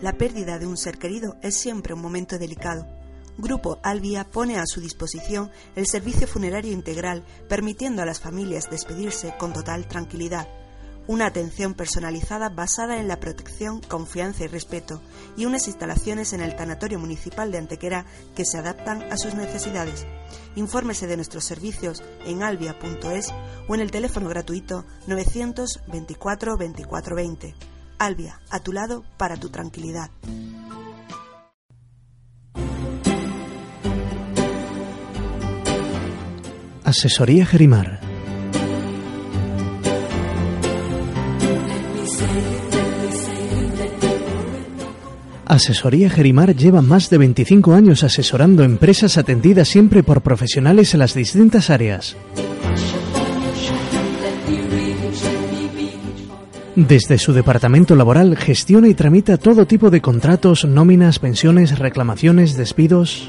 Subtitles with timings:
[0.00, 2.86] La pérdida de un ser querido es siempre un momento delicado.
[3.36, 9.34] Grupo Albia pone a su disposición el servicio funerario integral, permitiendo a las familias despedirse
[9.38, 10.48] con total tranquilidad.
[11.06, 15.02] Una atención personalizada basada en la protección, confianza y respeto,
[15.36, 20.06] y unas instalaciones en el Tanatorio Municipal de Antequera que se adaptan a sus necesidades.
[20.56, 23.34] Infórmese de nuestros servicios en albia.es
[23.68, 27.79] o en el teléfono gratuito 924 2420.
[28.00, 30.10] Albia, a tu lado para tu tranquilidad.
[36.82, 38.00] Asesoría Gerimar.
[45.44, 51.12] Asesoría Gerimar lleva más de 25 años asesorando empresas atendidas siempre por profesionales en las
[51.12, 52.16] distintas áreas.
[56.88, 63.28] Desde su departamento laboral gestiona y tramita todo tipo de contratos, nóminas, pensiones, reclamaciones, despidos.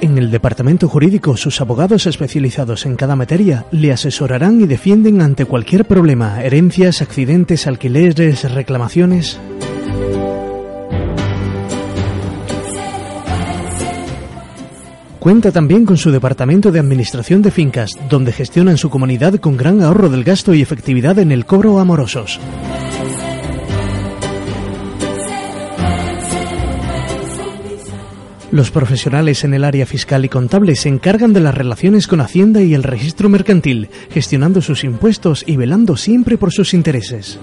[0.00, 5.44] En el departamento jurídico, sus abogados especializados en cada materia le asesorarán y defienden ante
[5.44, 9.40] cualquier problema, herencias, accidentes, alquileres, reclamaciones.
[15.22, 19.80] Cuenta también con su departamento de administración de fincas, donde gestionan su comunidad con gran
[19.80, 22.40] ahorro del gasto y efectividad en el cobro amorosos.
[28.50, 32.60] Los profesionales en el área fiscal y contable se encargan de las relaciones con Hacienda
[32.60, 37.38] y el registro mercantil, gestionando sus impuestos y velando siempre por sus intereses.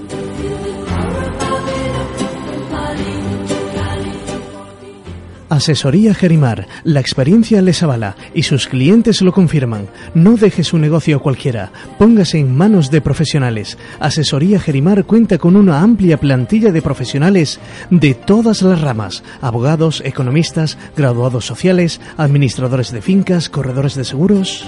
[5.60, 9.90] Asesoría Gerimar, la experiencia les avala y sus clientes lo confirman.
[10.14, 13.78] No deje su negocio cualquiera, póngase en manos de profesionales.
[14.00, 20.78] Asesoría Gerimar cuenta con una amplia plantilla de profesionales de todas las ramas, abogados, economistas,
[20.95, 24.66] graduados sociales, administradores de fincas, corredores de seguros.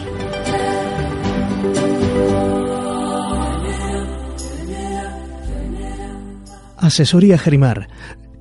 [6.75, 7.87] Asesoría Gerimar,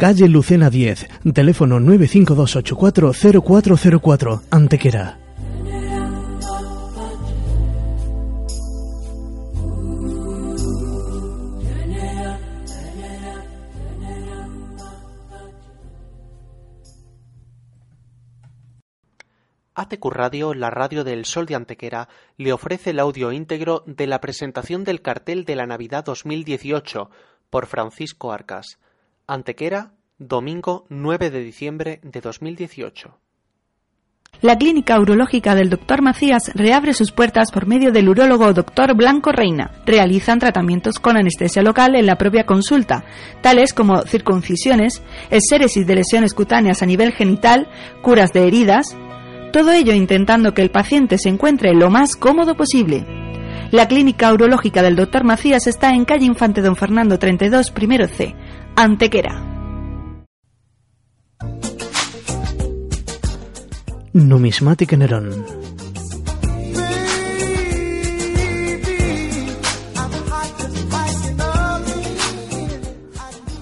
[0.01, 5.19] Calle Lucena 10, teléfono 952840404, Antequera.
[19.75, 24.23] ATQ Radio, la radio del Sol de Antequera, le ofrece el audio íntegro de la
[24.23, 27.11] presentación del cartel de la Navidad 2018
[27.51, 28.79] por Francisco Arcas.
[29.33, 33.17] Antequera, domingo 9 de diciembre de 2018.
[34.41, 36.03] La clínica urológica del Dr.
[36.03, 38.97] Macías reabre sus puertas por medio del urólogo Dr.
[38.97, 39.71] Blanco Reina.
[39.87, 43.05] Realizan tratamientos con anestesia local en la propia consulta,
[43.41, 47.69] tales como circuncisiones, exéresis de lesiones cutáneas a nivel genital,
[48.03, 48.97] curas de heridas,
[49.53, 53.07] todo ello intentando que el paciente se encuentre lo más cómodo posible.
[53.71, 55.23] La clínica urológica del Dr.
[55.23, 58.35] Macías está en calle Infante Don Fernando 32, primero C,
[58.77, 59.43] Antequera.
[64.13, 65.60] Numismática Nerón.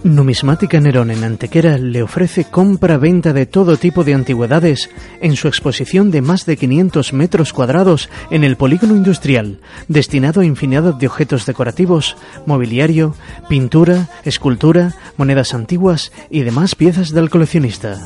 [0.09, 4.89] Numismática Nerón en Antequera le ofrece compra-venta de todo tipo de antigüedades
[5.21, 10.47] en su exposición de más de 500 metros cuadrados en el polígono industrial, destinado a
[10.47, 12.17] infinidad de objetos decorativos,
[12.47, 13.15] mobiliario,
[13.49, 17.99] pintura, escultura, monedas antiguas y demás piezas del coleccionista.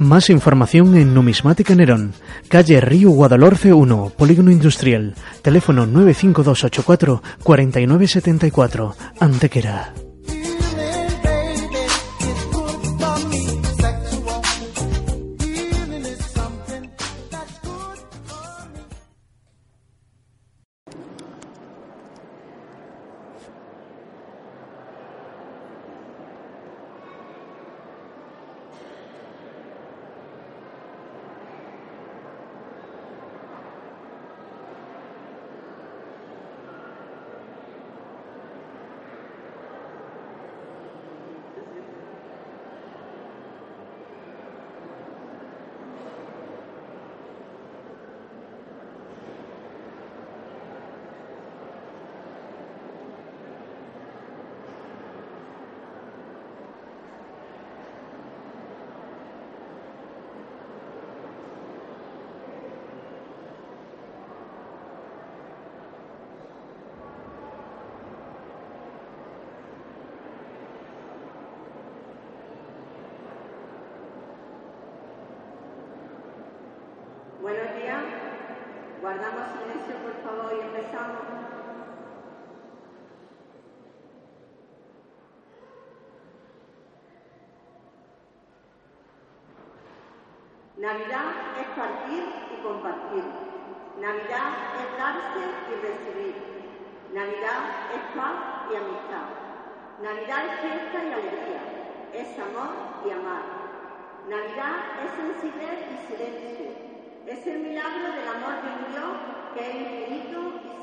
[0.00, 2.14] Más información en Numismática Nerón,
[2.48, 9.92] calle Río Guadalhorce 1, Polígono Industrial, teléfono 95284 4974, Antequera.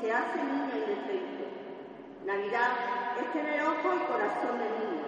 [0.00, 1.44] Se hace niño indefecto.
[2.24, 2.70] Navidad
[3.20, 5.06] es tener ojo y corazón de niño.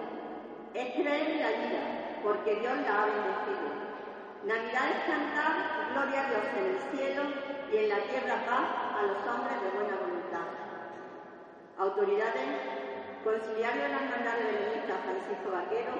[0.73, 1.81] Es creer en la vida,
[2.23, 3.67] porque Dios la ha bendecido.
[4.43, 5.53] Navidad es cantar
[5.93, 7.23] gloria a Dios en el cielo
[7.71, 8.67] y en la tierra paz
[8.97, 10.47] a los hombres de buena voluntad.
[11.77, 12.49] Autoridades,
[13.23, 15.93] conciliario de la Hermandad de Francisco Vaquero,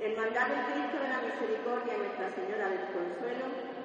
[0.00, 3.77] Hermandad del Cristo de la Misericordia y Nuestra Señora del Consuelo,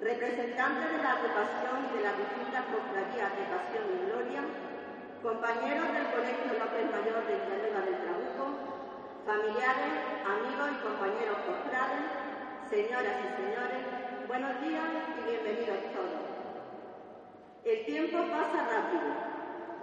[0.00, 4.42] representantes de la agrupación de las distintas cofradías de Pasión y Gloria,
[5.20, 8.44] compañeros del Colegio López Mayor de Villanueva del Trabuco,
[9.28, 9.92] familiares,
[10.24, 12.04] amigos y compañeros cofrades,
[12.72, 13.82] señoras y señores,
[14.24, 16.24] buenos días y bienvenidos todos.
[17.68, 19.04] El tiempo pasa rápido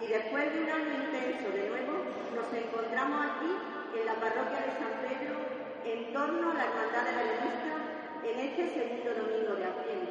[0.02, 1.94] y después de un año intenso de nuevo
[2.34, 3.54] nos encontramos aquí
[3.94, 5.38] en la parroquia de San Pedro
[5.86, 7.78] en torno a la Hermandad de la Revista
[8.26, 10.07] en este segundo domingo de Adviento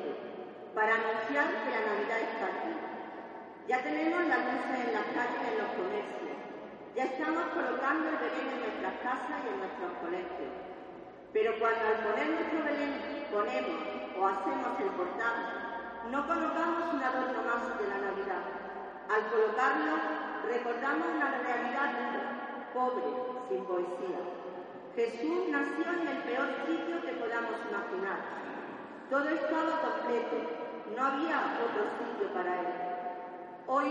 [0.76, 2.76] para anunciar que la Navidad está aquí.
[3.64, 6.36] Ya tenemos las luces en las calles y en los comercios.
[6.92, 10.52] Ya estamos colocando el Belén en nuestras casas y en nuestros colegios.
[11.32, 12.92] Pero cuando al poner nuestro Belén
[13.32, 13.80] ponemos
[14.20, 15.36] o hacemos el portal,
[16.12, 18.44] no colocamos un adorno más de la Navidad.
[19.08, 19.96] Al colocarlo,
[20.44, 21.88] recordamos una realidad
[22.76, 23.08] pobre,
[23.48, 24.20] sin poesía.
[24.92, 28.20] Jesús nació en el peor sitio que podamos imaginar.
[29.08, 30.55] Todo estaba completo,
[30.94, 32.66] no había otro sitio para él.
[33.66, 33.90] Hoy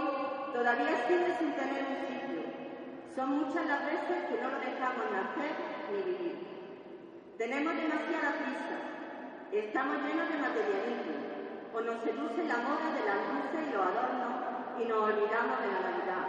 [0.53, 2.43] todavía sigue sin tener un sitio.
[3.15, 5.51] Son muchas las veces que no lo dejamos nacer
[5.91, 6.35] ni vivir.
[7.37, 8.77] Tenemos demasiada prisa,
[9.51, 11.15] estamos llenos de materialismo,
[11.75, 14.35] o nos seduce la moda de las luces y los adornos
[14.79, 16.25] y nos olvidamos de la Navidad,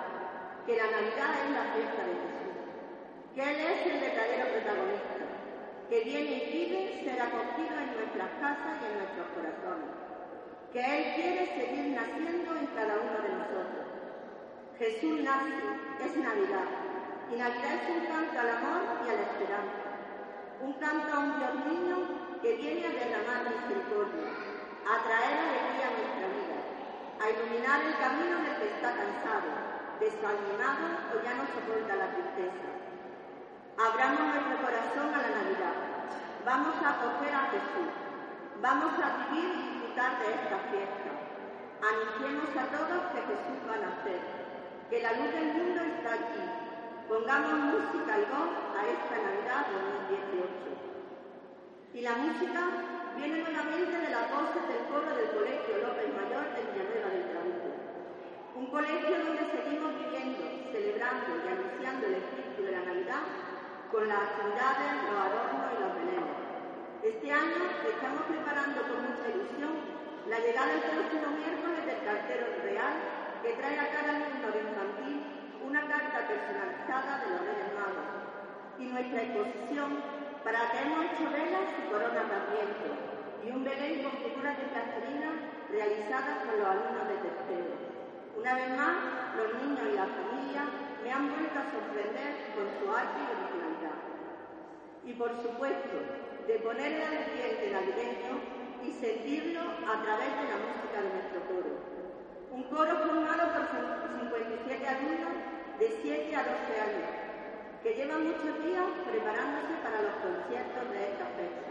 [0.66, 2.54] que la Navidad es la fiesta de Jesús,
[3.34, 5.26] que Él es el verdadero protagonista,
[5.88, 9.95] que viene y pide ser acogido en nuestras casas y en nuestros corazones,
[10.76, 13.88] que Él quiere seguir naciendo en cada uno de nosotros.
[14.76, 15.56] Jesús nace,
[16.04, 16.68] es Navidad,
[17.32, 19.86] y Navidad es un canto al amor y a la esperanza
[20.60, 21.96] un canto a un Dios niño
[22.42, 24.28] que viene a derramar misericordia,
[24.84, 26.58] a traer alegría a nuestra vida,
[27.20, 29.48] a iluminar el camino del que está cansado,
[29.96, 32.68] desanimado o ya no soporta la tristeza.
[33.80, 35.76] Abramos nuestro corazón a la Navidad.
[36.44, 37.92] Vamos a acoger a Jesús.
[38.60, 41.10] Vamos a vivir disfrutar de esta fiesta.
[41.80, 44.20] Anunciemos a todos que Jesús va a nacer,
[44.90, 46.44] que la luz del mundo está aquí,
[47.08, 49.62] Pongamos música y voz a esta Navidad
[50.10, 51.94] 2018.
[51.94, 52.60] Y la música
[53.14, 57.70] viene nuevamente de las voces del coro del Colegio López Mayor de Villanueva del Trabuco.
[58.58, 60.42] Un colegio donde seguimos viviendo,
[60.74, 63.22] celebrando y anunciando el espíritu de la Navidad
[63.86, 66.35] con las actividades, los adornos y los belenes.
[67.06, 69.78] Este año estamos preparando con mucha ilusión
[70.26, 72.98] la llegada el próximo miércoles del cartero real
[73.46, 75.14] que trae a cada alumno de infantil
[75.62, 78.10] una carta personalizada de los Reyes Magos
[78.82, 80.02] y nuestra exposición
[80.42, 82.90] para que hemos hecho velas y coronas de adviento
[83.38, 85.30] y un Belén con figuras de plastilina
[85.70, 87.70] realizadas por los alumnos de tercero.
[88.34, 88.96] Una vez más,
[89.38, 90.62] los niños y la familia
[91.06, 93.98] me han vuelto a sorprender con su arte y originalidad.
[95.06, 98.38] Y por supuesto, de poner el ambiente navideño
[98.86, 101.72] y sentirlo a través de la música de nuestro coro.
[102.54, 105.34] Un coro formado por 57 alumnos
[105.78, 107.10] de 7 a 12 años,
[107.82, 111.70] que llevan muchos días preparándose para los conciertos de esta fecha.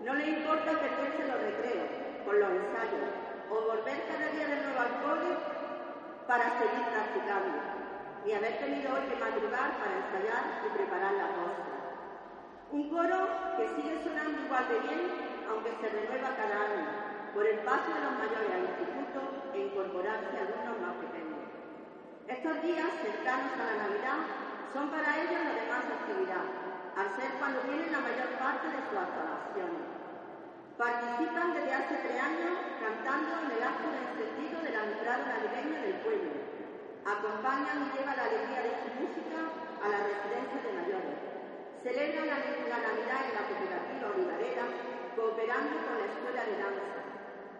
[0.00, 1.88] No les importa perderse los recreos,
[2.24, 3.12] por los ensayos,
[3.52, 5.30] o volver cada día de nuevo al cole
[6.26, 7.52] para seguir practicando,
[8.24, 11.69] ni haber tenido hoy que madrugar para ensayar y preparar la voces.
[12.70, 13.26] Un coro
[13.58, 15.02] que sigue sonando igual de bien,
[15.50, 16.86] aunque se renueva cada año,
[17.34, 21.50] por el paso de los mayores al instituto e incorporarse a alumnos más pequeños.
[22.30, 24.22] Estos días cercanos a la Navidad
[24.70, 26.46] son para ellos la demás actividad,
[26.94, 29.84] al ser cuando tienen la mayor parte de sus actuaciones.
[30.78, 35.98] Participan desde hace tres años cantando en el acto de encendido del alumbrado navideño del
[36.06, 36.38] pueblo.
[37.02, 39.42] Acompañan y llevan la alegría de su música
[39.82, 40.89] a la residencia de mayores.
[41.80, 44.68] Celebran la, la Navidad en la cooperativa Olivarera,
[45.16, 47.00] cooperando con la Escuela de Danza,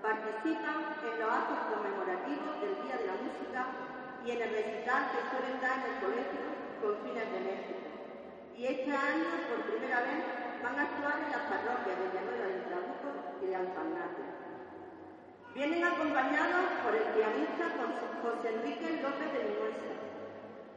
[0.04, 3.60] Participan en los actos conmemorativos del Día de la Música
[4.20, 6.44] y en el recital que suelen dar en el colegio
[6.84, 7.96] con fines benéficos.
[8.56, 10.20] Y este año, por primera vez,
[10.64, 13.08] van a actuar en las parroquias de Villanueva del Trabuco
[13.40, 14.24] y de Alfanate.
[15.56, 19.92] Vienen acompañados por el pianista José Enrique López de Minuesa.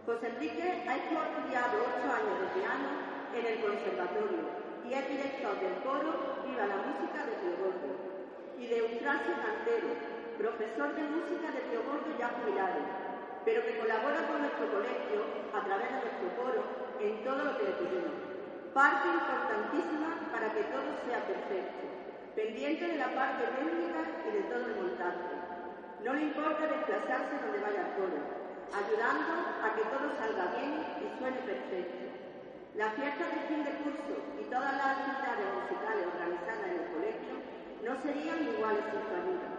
[0.07, 4.45] José Enrique ha estudiado ocho años de piano en el conservatorio
[4.85, 7.91] y es director del coro Viva la Música de Teoborgo
[8.61, 9.89] y de Eustrasio Cantero,
[10.37, 12.81] profesor de música de Teoborgo ya jubilado,
[13.41, 16.61] pero que colabora con nuestro colegio a través de nuestro coro
[17.01, 18.17] en todo lo que le pedimos.
[18.77, 21.83] Parte importantísima para que todo sea perfecto,
[22.37, 25.33] pendiente de la parte técnica y de todo el montaje.
[26.05, 28.19] No le importa desplazarse donde vaya el coro,
[28.77, 32.02] ayudando a que todo salga bien y suene perfecto.
[32.74, 37.34] La fiesta de fin de curso y todas las actividades musicales organizadas en el colegio
[37.86, 39.50] no serían iguales sin su ayuda.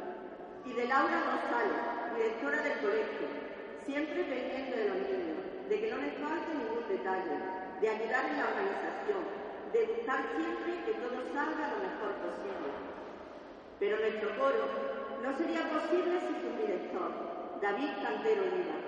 [0.66, 1.78] Y de Laura González,
[2.10, 3.26] directora del colegio,
[3.86, 5.38] siempre pendiente de los niños,
[5.70, 7.38] de que no les falte ningún detalle,
[7.78, 9.22] de ayudar en la organización,
[9.70, 12.70] de buscar siempre que todo salga lo mejor posible.
[13.78, 14.64] Pero nuestro coro
[15.22, 17.10] no sería posible sin su director,
[17.62, 18.78] David Cantero Lira,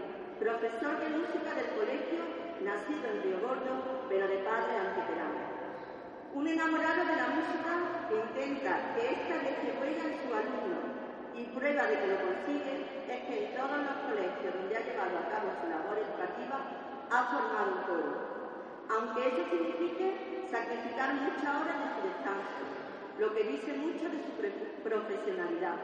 [0.42, 2.26] profesor de música del colegio,
[2.66, 5.42] nacido en Río Gordo, pero de padre antiquerano.
[6.34, 7.72] Un enamorado de la música
[8.08, 10.78] que intenta que esta deje en su alumno
[11.34, 12.75] y prueba de que lo consigue
[13.08, 16.58] es que en todos los colegios donde ha llevado a cabo su labor educativa
[17.10, 18.12] ha formado un coro,
[18.90, 22.62] aunque eso signifique sacrificar muchas horas de su descanso,
[23.18, 24.30] lo que dice mucho de su
[24.84, 25.78] profesionalidad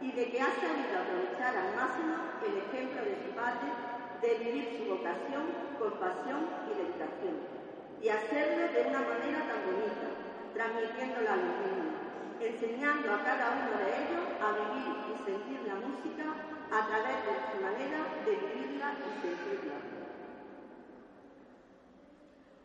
[0.00, 4.78] y de que ha sabido aprovechar al máximo el ejemplo de su padre de vivir
[4.78, 5.44] su vocación
[5.78, 7.36] con pasión y dedicación
[8.02, 10.08] y hacerlo de una manera tan bonita,
[10.54, 12.06] transmitiéndola a los niños
[12.40, 16.24] enseñando a cada uno de ellos a vivir y sentir la música
[16.68, 19.76] a través de su manera de vivirla y sentirla.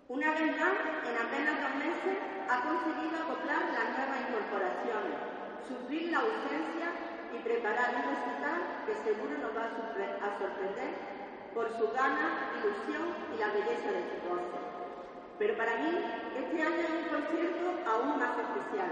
[0.09, 0.75] Una vez más,
[1.07, 2.17] en apenas dos meses,
[2.51, 5.15] ha conseguido acoplar las nuevas incorporaciones,
[5.63, 6.87] suplir la ausencia
[7.31, 11.10] y preparar un recital que seguro nos va a sorprender
[11.53, 14.41] por su gana, ilusión y la belleza de su voz.
[15.37, 15.91] Pero para mí,
[16.37, 18.91] este año es un concierto aún más especial,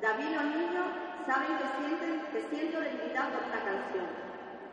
[0.00, 0.86] David y los niños
[1.26, 4.08] saben que, sienten, que siento debilidad por una canción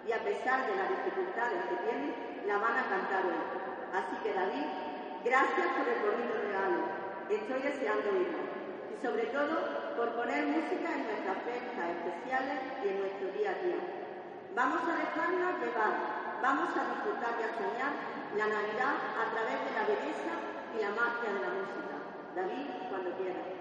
[0.08, 2.16] y a pesar de las dificultades que tienen,
[2.48, 3.44] la van a cantar hoy.
[3.92, 4.64] Así que David,
[5.26, 6.80] gracias por el bonito regalo.
[7.28, 8.40] Estoy deseando irlo.
[8.88, 13.60] Y sobre todo por poner música en nuestras fiestas especiales y en nuestro día a
[13.68, 13.84] día.
[14.56, 17.94] Vamos a dejarnos llevar, vamos a disfrutar y a soñar
[18.38, 20.34] la Navidad a través de la belleza
[20.76, 21.96] y la magia de la música.
[22.36, 23.57] David, cuando quiera.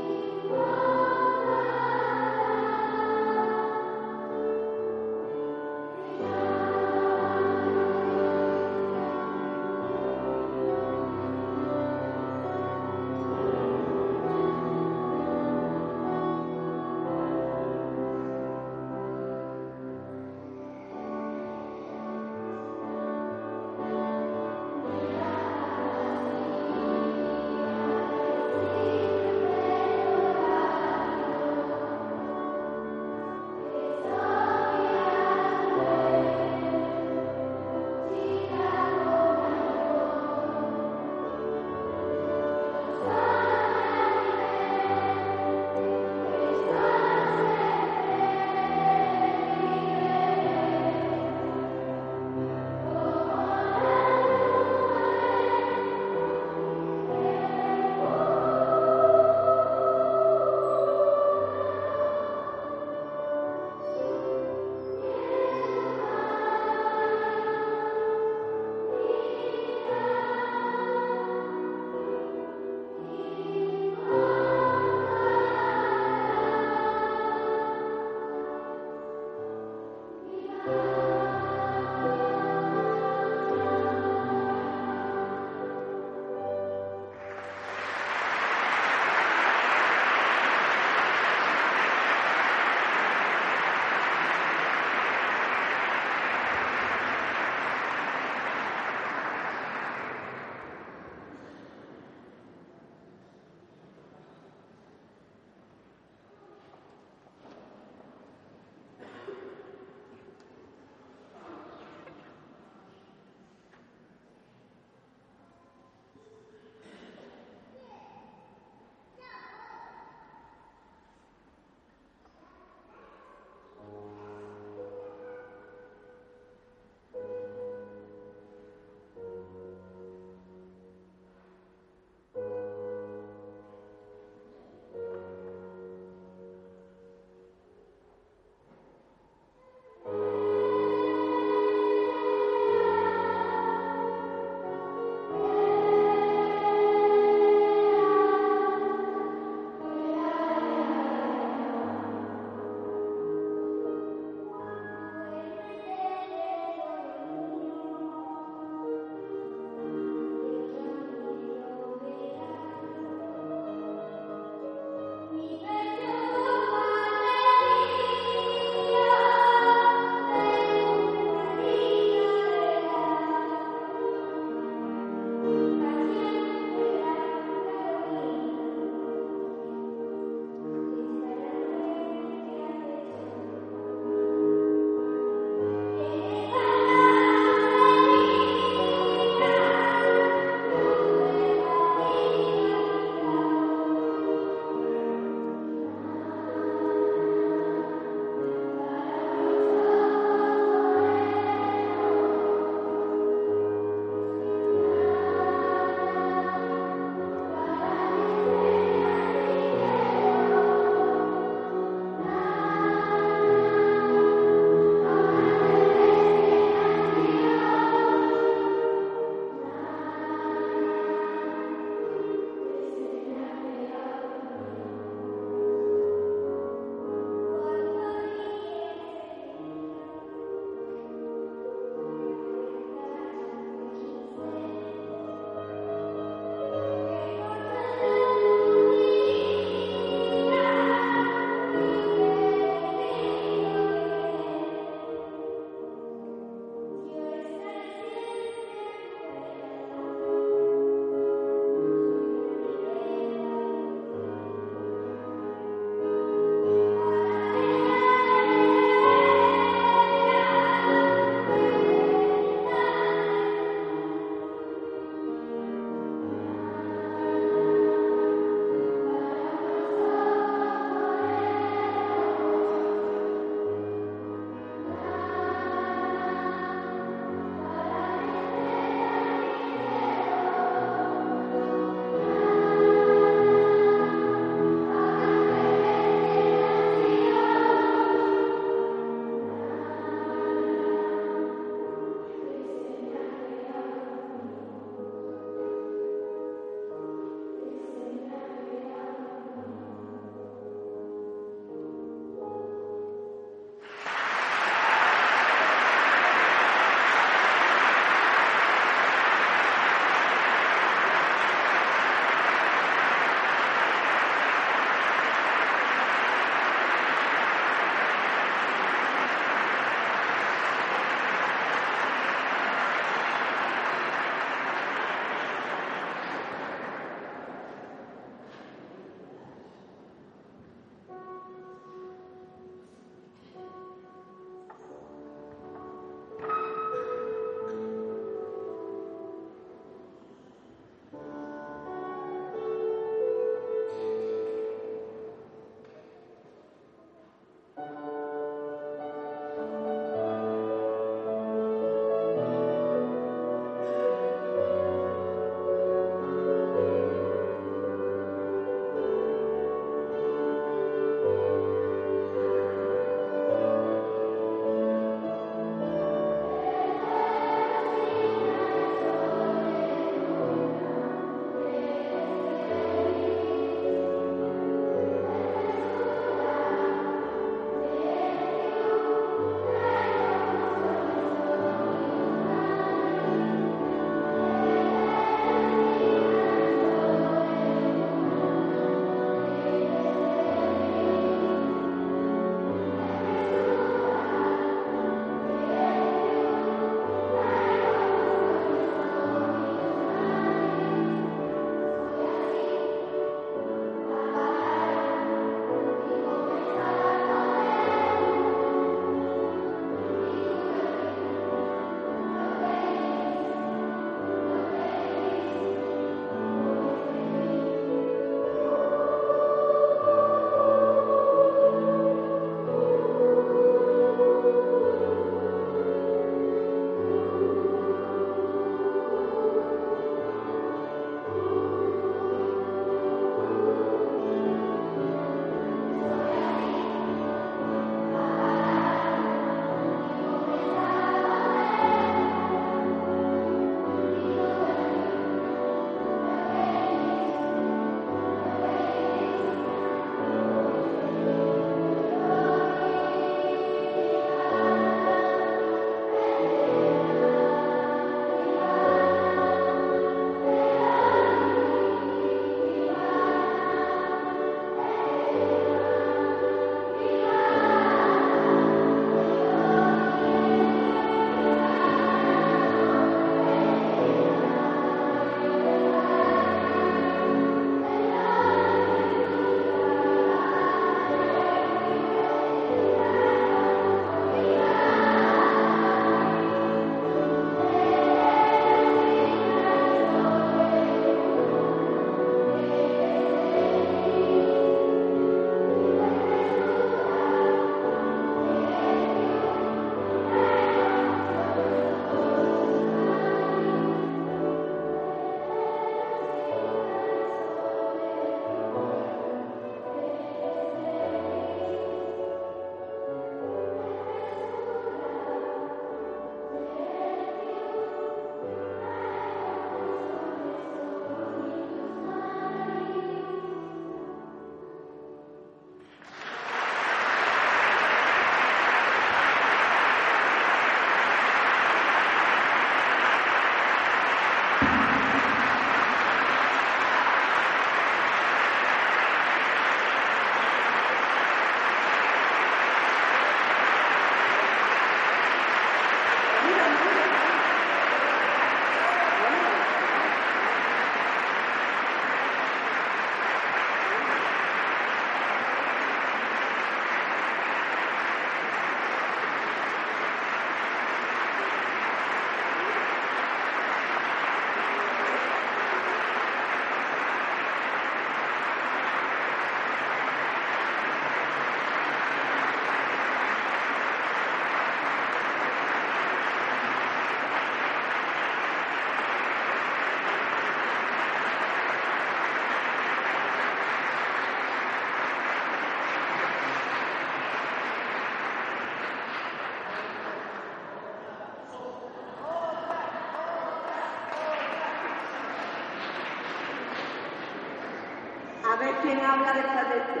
[599.04, 600.00] Habla de este.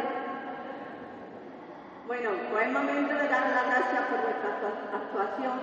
[2.06, 4.50] Bueno, pues es momento de dar las gracias por vuestra
[4.94, 5.56] actuación.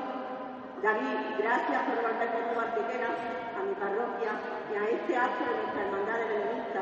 [0.81, 4.31] David, gracias por volver con tu Antequera a mi parroquia
[4.71, 6.81] y a este acto de nuestra hermandad de Benedicta,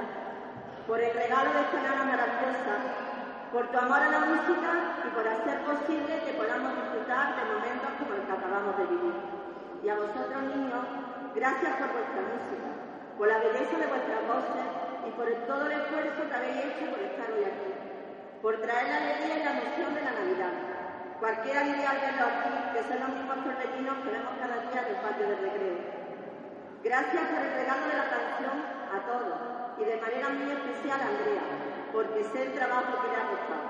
[0.85, 2.75] por el regalo de esta nana maravillosa,
[3.51, 7.89] por tu amor a la música y por hacer posible que podamos disfrutar de momentos
[7.97, 9.17] como el que acabamos de vivir.
[9.81, 10.85] Y a vosotros, niños,
[11.33, 12.69] gracias por vuestra música,
[13.17, 14.76] por la belleza de vuestras voces
[15.07, 17.71] y por todo el esfuerzo que habéis hecho por estar hoy aquí,
[18.41, 20.53] por traer la alegría y la emoción de la Navidad.
[21.19, 24.99] Cualquiera diría al verlo aquí que son los mismos torbellinos que vemos cada día del
[24.99, 25.79] patio del recreo.
[26.83, 28.57] Gracias por el regalo de la canción
[28.91, 29.37] a todos
[29.79, 31.45] y de manera muy especial a Andrea,
[31.95, 33.67] porque sé el trabajo que le ha costado.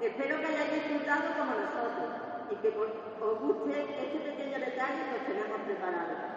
[0.00, 2.10] Espero que hayáis disfrutado como nosotros
[2.50, 6.33] y que os guste este pequeño detalle que os tenemos preparado.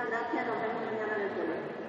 [0.00, 1.80] Muchas gracias, nos vemos mañana en el colegio.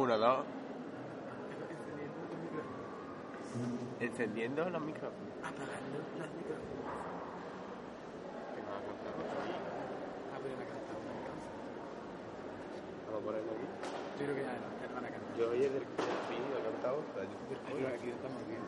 [0.00, 0.44] Uno, dos.
[4.00, 5.28] Encendiendo los micrófonos.
[5.44, 6.88] Apagando los micrófonos.
[8.54, 9.20] Que no ha cantado.
[10.32, 11.52] Ah, pero me ha cantado una canción.
[13.04, 13.66] Vamos a ponerlo aquí.
[13.68, 15.36] Yo creo que ya, ya te van a cantar.
[15.36, 16.96] Yo oí el del fin, lo he cantado.
[17.12, 18.64] pero yo- Aquí, aquí estamos bien.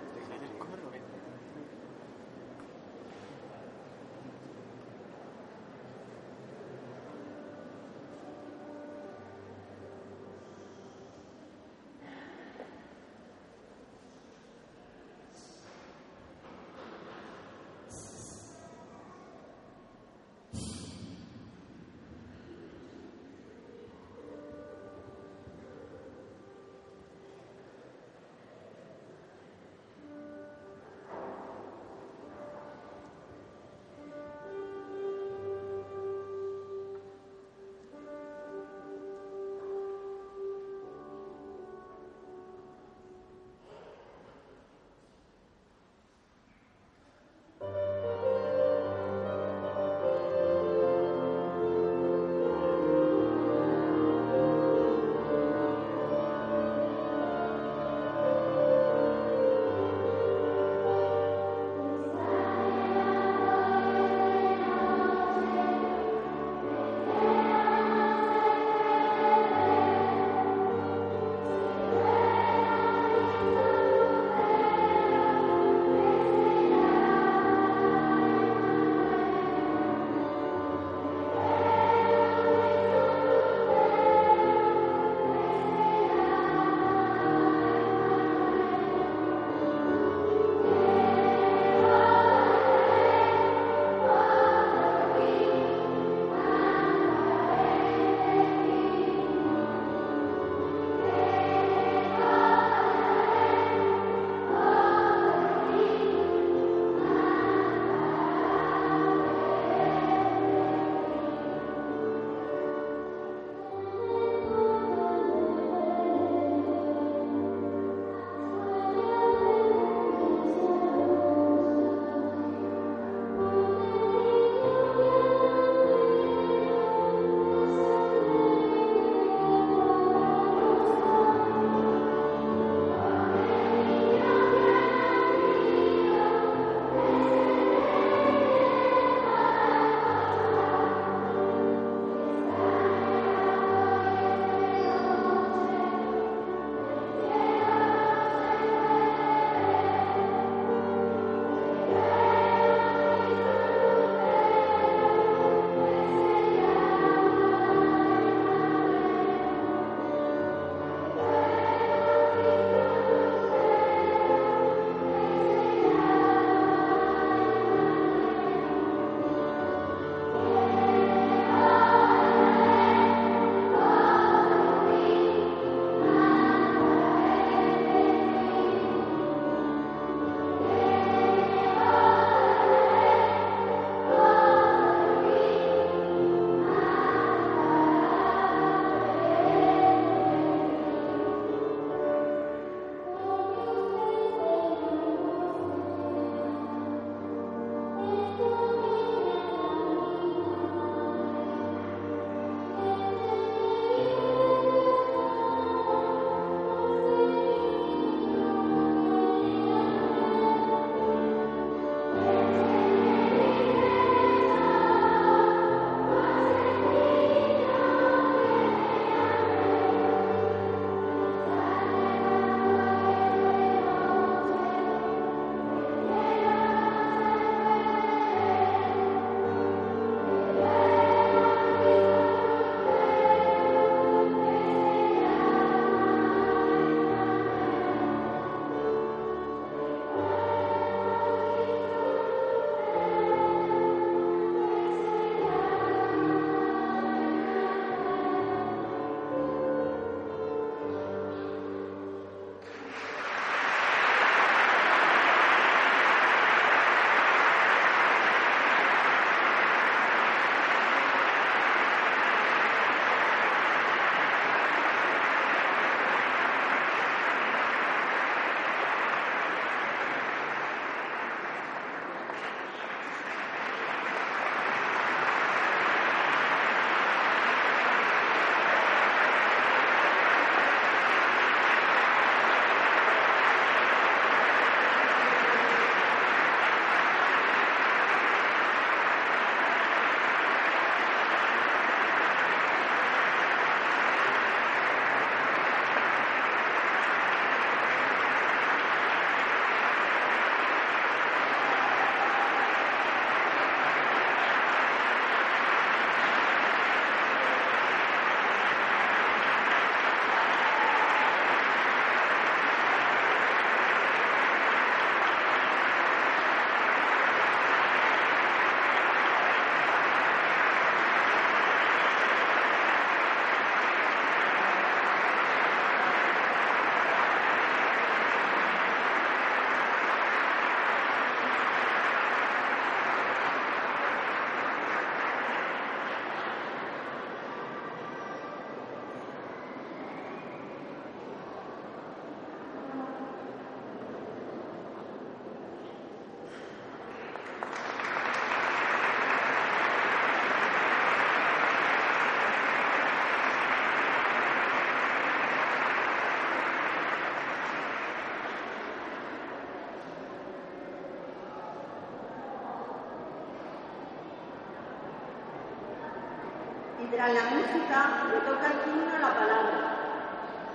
[367.13, 369.79] Tras la música, le toca el turno la palabra.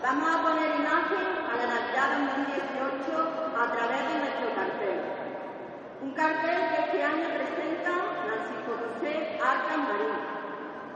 [0.05, 5.01] Vamos a poner imagen a la Navidad 2018 a través de nuestro cartel.
[6.05, 7.89] Un cartel que este año presenta
[8.21, 10.21] Francisco José Arcas Marín,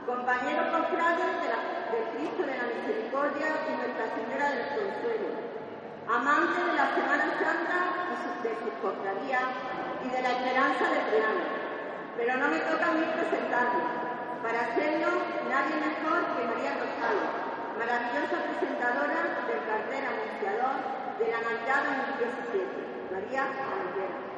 [0.06, 5.28] compañero cofrade de Cristo de la Misericordia y Nuestra Señora del Consuelo,
[6.06, 7.78] amante de la Semana Santa
[8.14, 9.50] y de sus cofradías
[10.06, 11.46] y de la esperanza de Triana.
[12.14, 14.01] Pero no me toca a mí presentarlo.
[14.42, 15.06] Para hacerlo,
[15.48, 17.30] nadie mejor que María Rosales,
[17.78, 20.82] maravillosa presentadora del cartel anunciador
[21.18, 21.84] de la Navidad
[22.18, 22.82] 2017.
[23.12, 24.32] María Aguilera.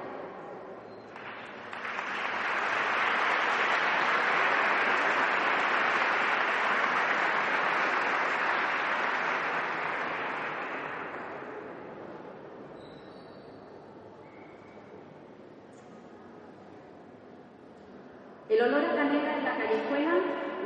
[18.51, 20.15] El olor a canela en la callejuela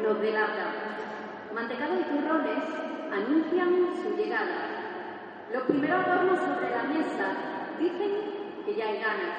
[0.09, 0.73] nos delata.
[1.55, 2.65] Mantecados y turrones
[3.13, 5.45] anuncian su llegada.
[5.53, 7.27] Los primeros adornos sobre la mesa
[7.79, 8.13] dicen
[8.65, 9.37] que ya hay ganas.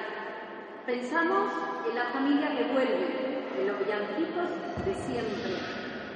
[0.86, 1.50] Pensamos
[1.88, 4.46] en la familia que vuelve, en los villancicos
[4.86, 5.58] de siempre,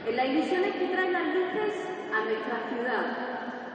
[0.07, 1.75] en las ilusiones que traen las luces
[2.15, 3.05] a nuestra ciudad,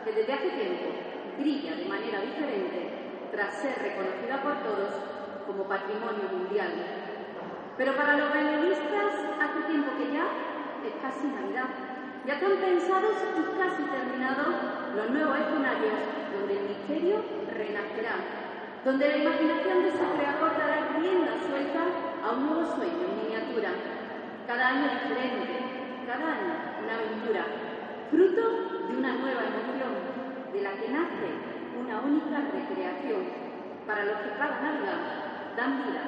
[0.06, 0.96] que desde hace tiempo
[1.40, 4.96] brilla de manera diferente tras ser reconocida por todos
[5.46, 6.72] como patrimonio mundial.
[7.78, 10.49] Pero para los belenistas hace tiempo que ya
[10.88, 11.68] es casi Navidad.
[12.26, 14.48] Ya están pensados y casi terminados
[14.96, 16.00] los nuevos escenarios
[16.32, 18.16] donde el misterio renacerá,
[18.86, 21.84] donde la imaginación de su creador dará rienda suelta
[22.24, 23.72] a un nuevo sueño en miniatura.
[24.48, 26.54] Cada año diferente, cada año
[26.84, 27.44] una aventura,
[28.10, 28.44] fruto
[28.88, 29.94] de una nueva emoción,
[30.54, 31.30] de la que nace
[31.80, 33.50] una única recreación,
[33.86, 36.04] para los que cada Navidad dan vida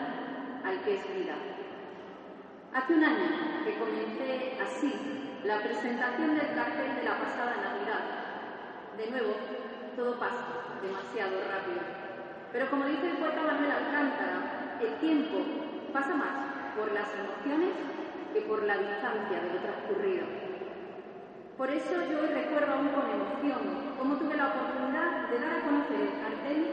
[0.65, 1.50] al que es vida.
[2.73, 3.27] Hace un año
[3.65, 4.95] que comencé así
[5.43, 7.99] la presentación del cartel de la pasada Navidad.
[8.95, 9.35] De nuevo,
[9.97, 11.83] todo pasa demasiado rápido.
[12.53, 15.43] Pero como dice el poeta Manuel Alcántara, el tiempo
[15.91, 16.31] pasa más
[16.79, 17.75] por las emociones
[18.31, 20.23] que por la distancia de lo transcurrido.
[21.57, 25.63] Por eso yo hoy recuerdo aún con emoción cómo tuve la oportunidad de dar a
[25.67, 26.71] conocer el cartel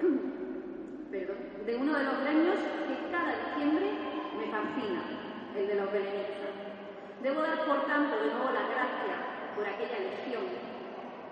[1.66, 3.92] de uno de los gremios que cada diciembre
[4.38, 5.15] me fascina,
[5.64, 6.52] de los belenistas.
[7.22, 9.16] Debo dar, por tanto, de nuevo las gracias
[9.56, 10.44] por aquella elección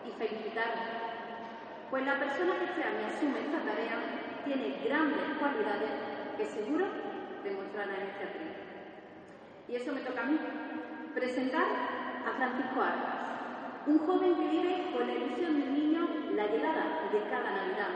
[0.00, 0.72] y felicitar,
[1.90, 4.00] pues la persona que este año asume esta tarea
[4.44, 5.92] tiene grandes cualidades
[6.38, 6.86] que seguro
[7.44, 8.52] demostrará en este atril.
[9.68, 10.38] Y eso me toca a mí,
[11.14, 11.68] presentar
[12.24, 13.24] a Francisco Armas,
[13.86, 17.92] un joven que vive con la ilusión de un niño la llegada de cada Navidad,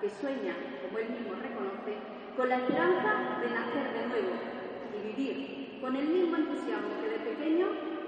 [0.00, 0.52] que sueña,
[0.84, 1.96] como él mismo reconoce,
[2.36, 4.55] con la esperanza de nacer de nuevo
[4.94, 7.66] y vivir con el mismo entusiasmo que de pequeño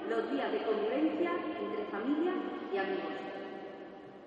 [0.08, 2.32] los días de convivencia entre familia
[2.72, 3.18] y amigos.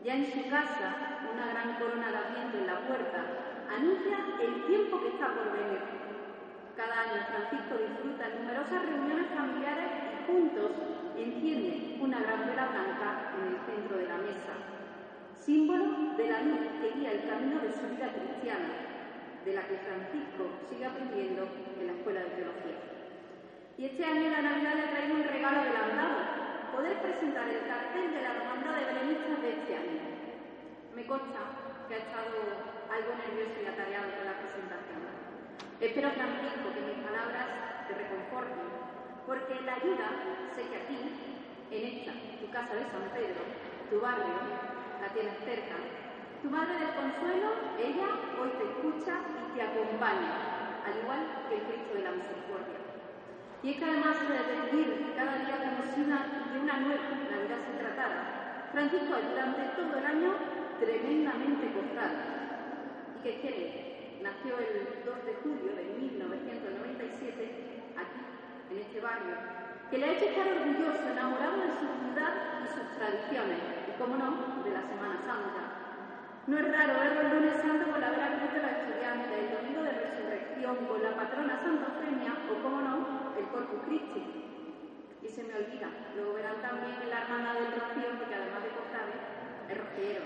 [0.03, 3.21] Ya en su casa, una gran corona de adviento en la puerta
[3.69, 5.81] anuncia el tiempo que está por venir.
[6.75, 10.71] Cada año Francisco disfruta numerosas reuniones familiares y juntos
[11.17, 14.53] enciende una gran vela blanca en el centro de la mesa,
[15.37, 18.90] símbolo de la luz que guía el camino de su vida cristiana,
[19.45, 22.77] de la que Francisco sigue aprendiendo en la Escuela de Teología.
[23.77, 28.21] Y este año la Navidad le trae un regalo adelantado, poder presentar el cartel de
[28.21, 30.01] la Hermandad de Belenistas de este año.
[30.93, 31.41] Me consta
[31.87, 32.37] que ha estado
[32.91, 35.01] algo nervioso y atareado con la presentación.
[35.81, 38.69] Espero, Francisco, que mis palabras te reconforten,
[39.25, 40.07] porque la ayuda
[40.53, 40.99] sé que aquí,
[41.73, 43.41] en esta, tu casa de San Pedro,
[43.89, 44.37] tu barrio,
[45.01, 46.00] la tienes cerca.
[46.41, 48.09] Tu madre del consuelo, ella
[48.41, 52.81] hoy te escucha y te acompaña, al igual que el Cristo de la Misericordia.
[53.61, 57.61] Y es que además de vivir cada día como si una, de una nueva Navidad
[57.61, 60.33] se tratara, Francisco es durante todo el año
[60.81, 62.17] tremendamente costado.
[62.17, 64.17] ¿Y qué quiere?
[64.25, 68.21] Nació el 2 de julio de 1997, aquí,
[68.73, 69.37] en este barrio,
[69.93, 74.17] que le ha hecho estar orgulloso, enamorado de su ciudad y sus tradiciones, y como
[74.17, 75.70] no, de la Semana Santa.
[76.47, 79.49] No es raro verlo el lunes santo con la vera cruz de los estudiantes, el
[79.53, 84.25] domingo de resurrección con la patrona Santa Eufemia o, como no, el Corpus Christi.
[85.21, 88.73] Y se me olvida, luego verán también en la hermana del Rocío, porque además de
[88.73, 89.15] cofrade,
[89.69, 90.25] es rociero.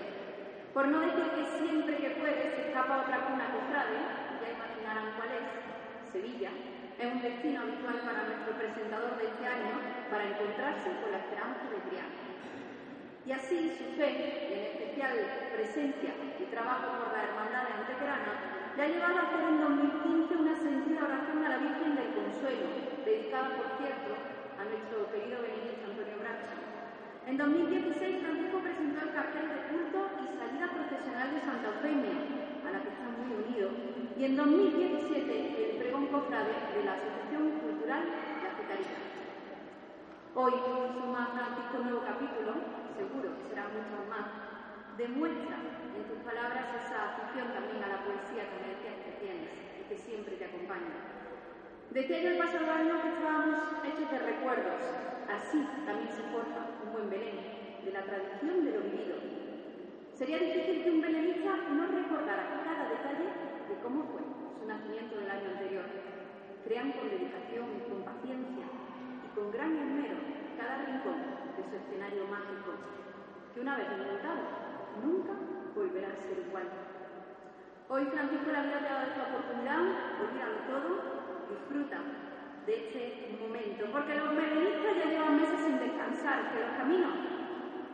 [0.71, 3.99] Por no decir que siempre que puede se escapa otra cuna cofrade,
[4.39, 5.43] ya imaginarán cuál es,
[6.15, 6.51] Sevilla,
[6.95, 11.67] es un destino habitual para nuestro presentador de este año para encontrarse con la esperanza
[11.67, 12.14] de Triana.
[13.25, 15.17] Y así su fe, y en especial
[15.57, 20.45] presencia y trabajo por la hermandad de Antequerana, le ha llevado a hacer en 2015
[20.45, 22.69] una sentida oración a la Virgen del Consuelo,
[23.01, 26.53] dedicada, por cierto, a nuestro querido Benedicto Antonio Bracho.
[27.25, 32.17] En 2016 Francisco presentó el cartel de culto y salida profesional de Santa Eufemia,
[32.61, 33.73] a la que está muy unido,
[34.13, 38.53] y en 2017 el pregón cofrade de la Asociación Cultural La.
[40.37, 40.51] Hoy
[40.93, 44.25] suma Francisco un nuevo capítulo, seguro que será mucho más,
[44.95, 49.51] demuestra en tus palabras esa afición también a la poesía que me decías que tienes
[49.51, 50.95] y que siempre te acompaña.
[51.91, 54.81] Decía yo el pasado año que estábamos hechos de recuerdos,
[55.27, 57.39] así también se forja un buen Belén,
[57.83, 59.15] de la tradición de lo vivido.
[60.15, 63.29] Sería difícil que un belenista no recordara cada detalle
[63.67, 64.23] de cómo fue
[64.57, 65.85] su nacimiento del año anterior.
[66.63, 70.17] Crean con dedicación, con paciencia y con gran esmero
[70.57, 72.75] cada rincón de su escenario mágico,
[73.53, 74.43] que una vez inventado,
[75.03, 75.31] nunca
[75.75, 76.67] volverá a ser igual.
[77.87, 79.81] Hoy Francisco la vida te ha dado esta oportunidad,
[80.19, 80.89] olvídalo todo,
[81.47, 81.99] disfruta
[82.65, 87.13] de este momento, porque los melenistas ya llevan meses sin descansar, que los caminos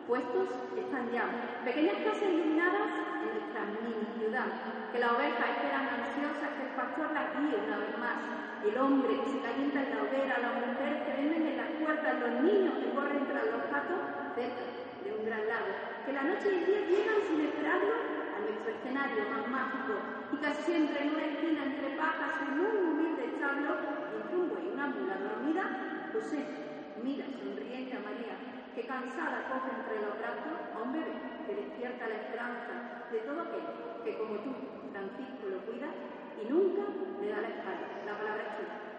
[0.07, 1.25] puestos están ya.
[1.63, 4.49] Pequeñas casas iluminadas en nuestra mini ciudad,
[4.91, 8.17] que las ovejas esperan ansiosas que el pastor las guíe una vez más,
[8.65, 12.19] el hombre que se calienta en la hoguera, las mujeres que venden en las puertas,
[12.21, 14.01] los niños que corren tras los gatos
[14.33, 14.63] cerca
[15.05, 15.71] de un gran lago,
[16.05, 19.93] que la noche y el día llegan sin esperarlo a nuestro escenario más mágico.
[20.33, 23.77] Y casi siempre en una esquina entre pajas en un humilde establo
[24.13, 25.63] entre un buey y una mula dormida,
[26.13, 26.45] José
[27.03, 28.35] mira sonriente a María,
[28.75, 31.13] que cansada coge entre los brazos a un bebé
[31.45, 33.59] que despierta la esperanza de todo aquel
[34.05, 34.51] que como tú,
[34.91, 35.91] Francisco, lo cuida
[36.41, 36.83] y nunca
[37.21, 37.87] le da la espalda.
[38.05, 38.91] La palabra es tuya.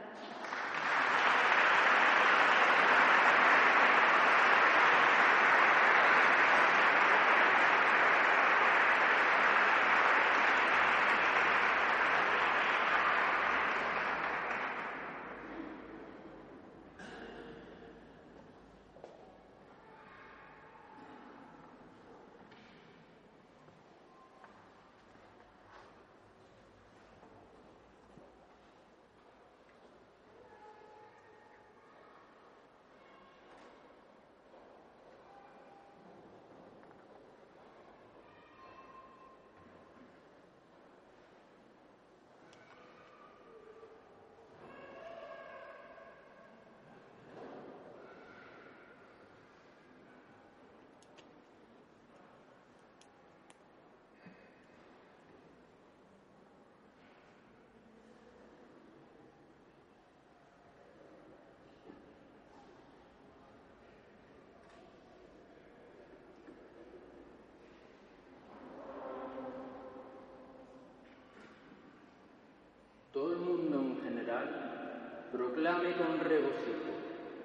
[73.12, 76.92] todo el mundo en general proclame con regocijo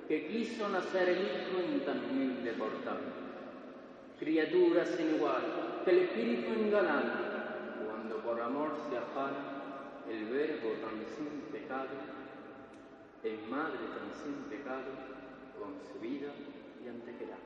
[0.07, 2.99] que quiso nacer el Hijo en tan humilde portal.
[4.19, 11.05] Criatura sin igual, que el Espíritu engalana, cuando por amor se afana, el Verbo tan
[11.15, 11.89] sin pecado,
[13.23, 14.91] en madre tan sin pecado,
[15.59, 16.31] concebida
[16.83, 17.37] y antequerada.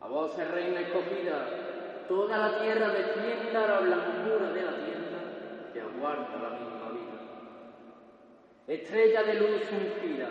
[0.00, 6.42] A vos, reina escogida, toda la tierra defienda la blancura de la tienda que aguarda
[6.42, 6.73] la vida.
[8.66, 10.30] Estrella de luz ungida,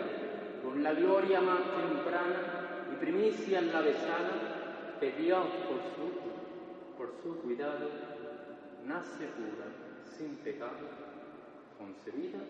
[0.64, 7.12] con la gloria más temprana y primicia en la besana, que Dios por su, por
[7.22, 7.88] su cuidado
[8.84, 9.66] nace pura,
[10.16, 10.88] sin pecado,
[11.78, 12.40] concebida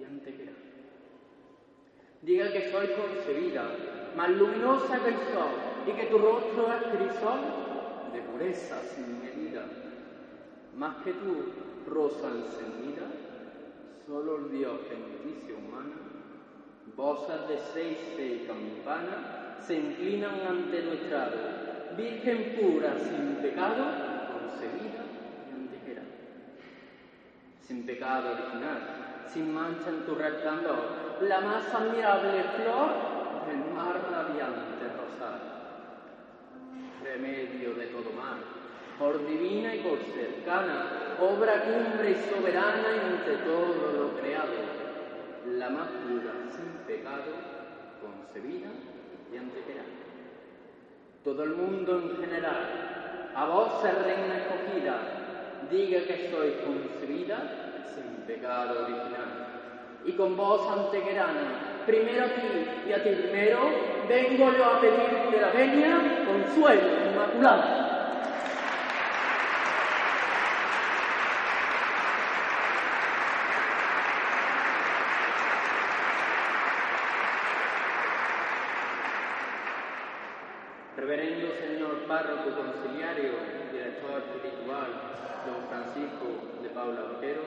[0.00, 0.58] y antequerada.
[2.22, 3.64] Diga que soy concebida,
[4.16, 7.40] más luminosa que el sol, y que tu rostro es crisol
[8.12, 9.66] de pureza sin medida.
[10.76, 11.44] Más que tú,
[11.88, 13.06] rosa encendida,
[14.12, 15.96] solo el Dios geneticia humana,
[16.94, 23.84] voces de seis y campana se inclinan ante nuestra ave, Virgen pura, sin pecado,
[24.32, 25.04] concebida
[25.48, 26.08] y antequerada.
[27.62, 32.90] Sin pecado original, sin mancha en tu resplandor, la más admirable flor
[33.46, 35.40] del mar radiante rosado.
[37.02, 38.61] Remedio de todo mal,
[39.02, 44.52] por divina y por cercana, obra cumbre y soberana entre todo lo creado,
[45.58, 47.34] la más pura, sin pecado,
[48.00, 48.68] concebida
[49.32, 49.88] y antequerada.
[51.24, 55.00] Todo el mundo en general, a vos, reina escogida,
[55.68, 59.98] diga que sois concebida sin pecado original.
[60.04, 63.58] Y con vos, antequerana, primero a ti y a ti primero,
[64.08, 67.82] vengo yo a pedirte la venia, consuelo inmaculado.
[81.82, 83.32] señor párroco conciliario,
[83.72, 84.90] director espiritual,
[85.48, 87.40] don Francisco de Paula Otero,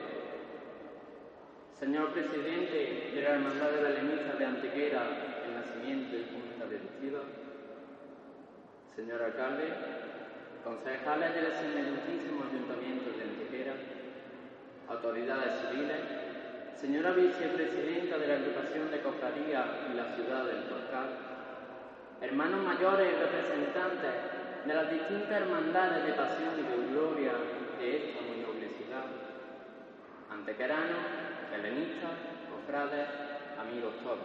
[1.78, 5.02] señor presidente de la Hermandad de Belenistas de Antequera,
[5.46, 7.20] el nacimiento y Junta Directiva,
[8.96, 9.70] señor alcalde,
[10.64, 13.74] concejales del excelentísimo Ayuntamiento de Antequera,
[14.88, 16.02] autoridades civiles,
[16.74, 21.06] señora vicepresidenta de la Agrupación de Cofradía y la Ciudad del Portal,
[22.20, 24.35] hermanos mayores y representantes
[24.66, 27.32] de las distintas hermandades de pasión y de gloria
[27.78, 29.04] de esta muy noble ciudad,
[30.28, 31.06] antequeranos,
[31.54, 32.10] helenistas,
[32.50, 33.06] cofrades,
[33.60, 34.18] amigos todos,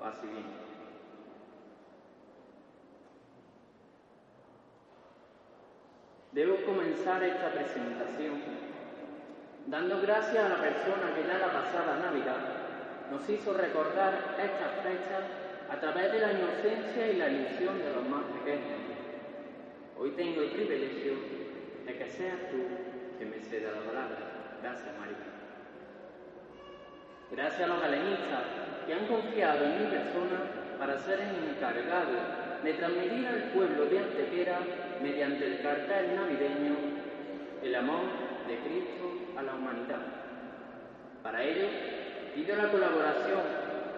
[0.00, 0.64] paz y bien.
[6.32, 8.40] Debo comenzar esta presentación
[9.66, 12.40] dando gracias a la persona que ya la pasada Navidad
[13.10, 15.22] nos hizo recordar estas fechas
[15.70, 18.83] a través de la inocencia y la ilusión de los más pequeños.
[19.98, 21.12] Hoy tengo el privilegio
[21.86, 22.58] de que seas tú
[23.18, 24.18] que me ceda la palabra.
[24.62, 25.16] Gracias, María.
[27.30, 28.42] Gracias a los galenistas
[28.86, 32.12] que han confiado en mi persona para ser el encargado
[32.62, 34.58] de transmitir al pueblo de Antequera,
[35.02, 36.76] mediante el cartel navideño,
[37.62, 38.04] el amor
[38.48, 40.00] de Cristo a la humanidad.
[41.22, 41.68] Para ello,
[42.34, 43.42] pido la colaboración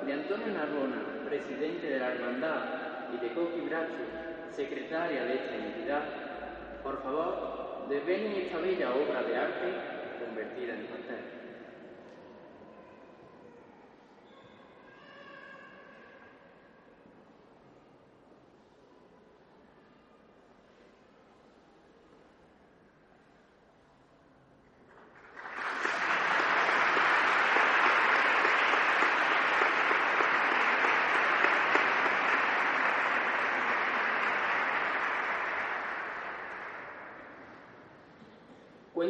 [0.04, 4.15] de Antonio Narbona, presidente de la Hermandad, y de Coqui Bracho,
[4.54, 6.02] secretaria de esta entidad.
[6.82, 9.72] Por favor, desvelen esta bella obra de arte
[10.24, 10.86] convertida en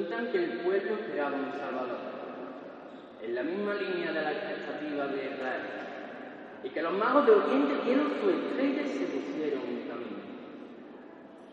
[0.06, 1.98] Cuentan que el pueblo esperaba un Salvador,
[3.20, 5.62] en la misma línea de la expectativa de Israel,
[6.62, 10.22] y que los magos de Oriente dieron su estrella y se pusieron en camino.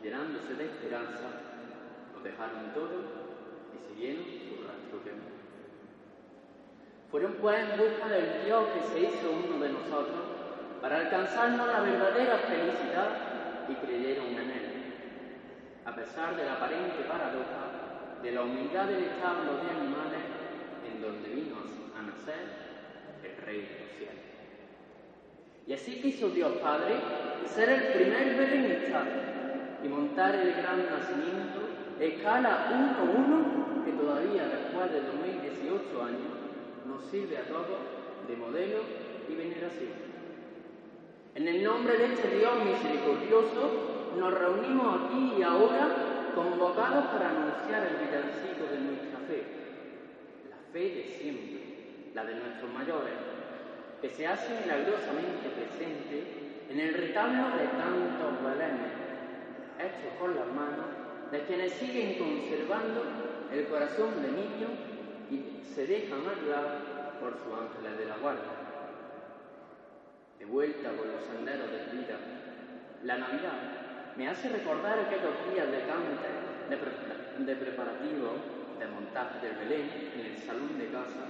[0.04, 1.34] Llenándose de esperanza,
[2.14, 2.94] lo dejaron todo
[3.74, 5.34] y siguieron su rastro quemado.
[7.10, 10.22] Fueron pues en busca del Dios que se hizo uno de nosotros
[10.80, 13.10] para alcanzarnos la verdadera felicidad
[13.68, 14.68] y creyeron en Él.
[15.86, 17.73] A pesar de la aparente paradoja,
[18.24, 20.24] de la humildad del establo de animales
[20.88, 21.56] en donde vino
[21.94, 22.40] a nacer
[23.22, 24.24] el Rey de los cielos.
[25.68, 26.96] Y así quiso Dios Padre
[27.46, 29.04] ser el primer belenista
[29.84, 31.60] y montar el gran nacimiento
[32.00, 36.34] escala 1-1 que todavía después de 2018 años
[36.88, 37.80] nos sirve a todos
[38.26, 38.80] de modelo
[39.28, 39.92] y veneración.
[41.36, 47.88] En el nombre de este Dios misericordioso nos reunimos aquí y ahora convocados para anunciar
[47.88, 49.44] el villancico de nuestra fe,
[50.50, 53.14] la fe de siempre, la de nuestros mayores,
[54.02, 58.94] que se hace milagrosamente presente en el retablo de tantos belenes,
[59.80, 60.86] hechos con las manos
[61.32, 63.04] de quienes siguen conservando
[63.52, 64.68] el corazón de niño
[65.30, 68.54] y se dejan ayudar por sus ángeles de la guardia.
[70.40, 72.18] De vuelta por los senderos de vida,
[73.04, 73.83] la Navidad
[74.18, 76.30] me hace recordar aquellos días de cante,
[76.70, 78.30] de, de preparativo,
[78.80, 81.26] de montaje del Belén en el salón de casa,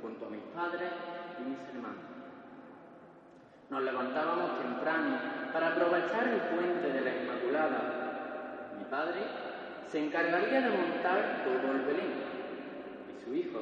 [0.00, 0.90] junto a mis padres
[1.38, 2.04] y mis hermanos.
[3.68, 5.18] Nos levantábamos temprano
[5.52, 8.70] para aprovechar el puente de la Inmaculada.
[8.78, 9.20] Mi padre
[9.90, 12.12] se encargaría de montar todo el Belén
[13.10, 13.60] y su hijo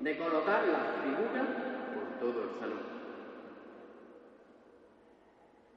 [0.00, 1.46] de colocar las figuras
[1.94, 2.96] por todo el salón.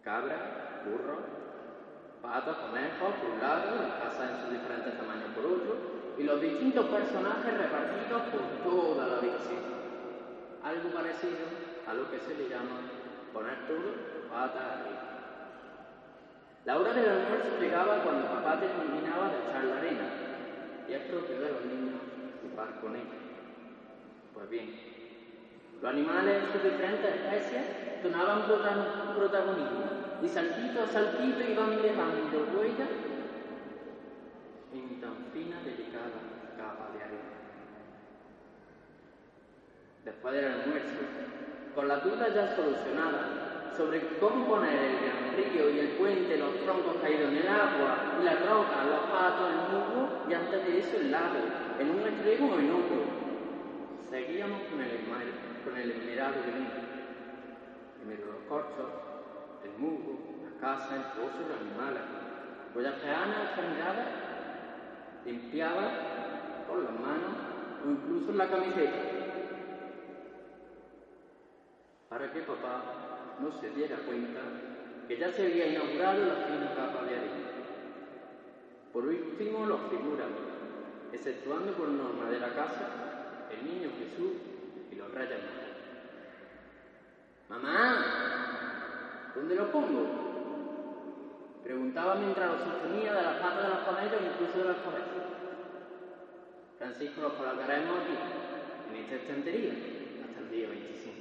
[0.04, 1.39] Cabra, burro,
[2.22, 5.74] patos, conejos por un lado, las casas en sus diferentes tamaños por otro,
[6.18, 9.64] y los distintos personajes repartidos por toda la habitación.
[10.64, 11.48] Algo parecido
[11.88, 12.84] a lo que se le llama
[13.34, 15.10] poner todo patas arriba.
[16.66, 20.08] La hora del almuerzo llegaba cuando papá terminaba de echar la arena,
[20.88, 22.02] y es propio de los niños
[22.44, 23.20] jugar con ella.
[24.34, 24.76] Pues bien,
[25.82, 28.44] los animales en sus diferentes especies tomaban
[29.16, 29.89] protagonismo
[30.22, 32.88] y saltito a saltito iban dejando huella
[34.74, 36.20] en tan fina, delicada
[36.58, 37.40] capa de arena.
[40.06, 41.02] Después del almuerzo,
[41.74, 46.60] con la duda ya solucionada sobre cómo poner el gran río y el puente, los
[46.64, 50.80] troncos caídos en el agua, y las rocas, los patos, el musgo, y antes de
[50.80, 51.40] eso el lago,
[51.80, 53.04] en un extremo o en otro,
[54.10, 55.00] seguíamos con el,
[55.64, 56.70] con el esmerado de vino.
[58.00, 59.09] Primero los corchos,
[59.64, 62.02] el musgo, la casa, el pozo, los animales.
[62.74, 64.08] cuyas peanas sangradas
[65.26, 65.92] limpiaba
[66.68, 67.34] con las manos
[67.86, 69.00] o incluso la camiseta,
[72.10, 74.40] para que papá no se diera cuenta
[75.08, 77.50] que ya se había inaugurado la fina capa de harina.
[78.94, 80.30] Por último, los figuran,
[81.14, 84.34] exceptuando por norma de la casa, el niño Jesús
[84.92, 85.38] y los magos.
[87.50, 88.49] ¡Mamá!
[89.40, 90.04] ¿Dónde lo pongo?
[91.64, 95.24] Preguntaba mientras lo sostenía de las patas de las palmeras o incluso de las cabezas.
[96.78, 98.18] Francisco, los colocaremos aquí,
[98.90, 99.72] en esta estantería,
[100.28, 101.18] hasta el día 25.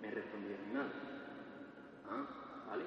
[0.00, 0.94] Me respondió mi madre.
[2.08, 2.24] Ah,
[2.68, 2.84] vale.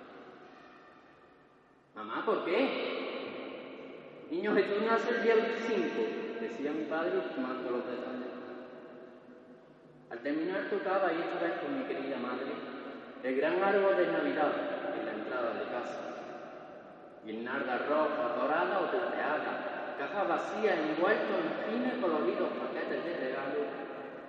[1.96, 4.24] Mamá, ¿por qué?
[4.32, 8.32] Niño Jesús nace el día 25, decía mi padre ultimando los detalles.
[10.10, 12.77] Al terminar tocaba, y esta vez con mi querida madre,
[13.28, 14.54] el gran árbol de Navidad
[14.96, 16.00] en la entrada de casa.
[17.26, 19.58] Guirnaldas rojas, doradas o plateadas,
[20.00, 23.68] cajas vacías envueltos en finos coloridos paquetes de regalo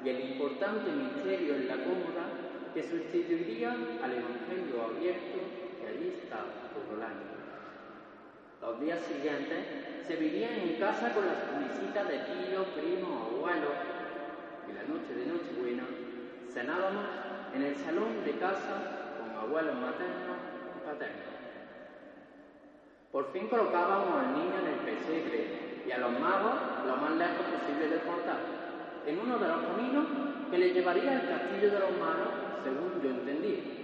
[0.02, 2.26] y el importante misterio en la cómoda
[2.74, 5.46] que sustituiría al Evangelio abierto
[5.78, 6.42] que allí está
[6.74, 7.38] todo el año.
[8.60, 9.62] Los días siguientes
[10.08, 11.38] se vivían en casa con las
[11.70, 13.78] visitas de tíos, primos, abuelos
[14.66, 15.84] y la noche de Nochebuena
[16.52, 20.36] cenábamos en el salón de casa con abuelos maternos
[20.76, 21.28] y paternos.
[23.12, 26.54] Por fin colocábamos al niño en el pesebre y a los magos
[26.86, 28.38] lo más lejos posible del portal,
[29.06, 30.06] en uno de los caminos
[30.50, 32.28] que le llevaría al castillo de los magos,
[32.62, 33.78] según yo entendí.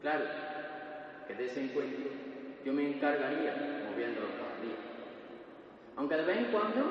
[0.00, 0.24] Claro,
[1.26, 2.10] que de ese encuentro
[2.64, 4.76] yo me encargaría moviéndolo cada día.
[5.96, 6.84] Aunque de vez en cuando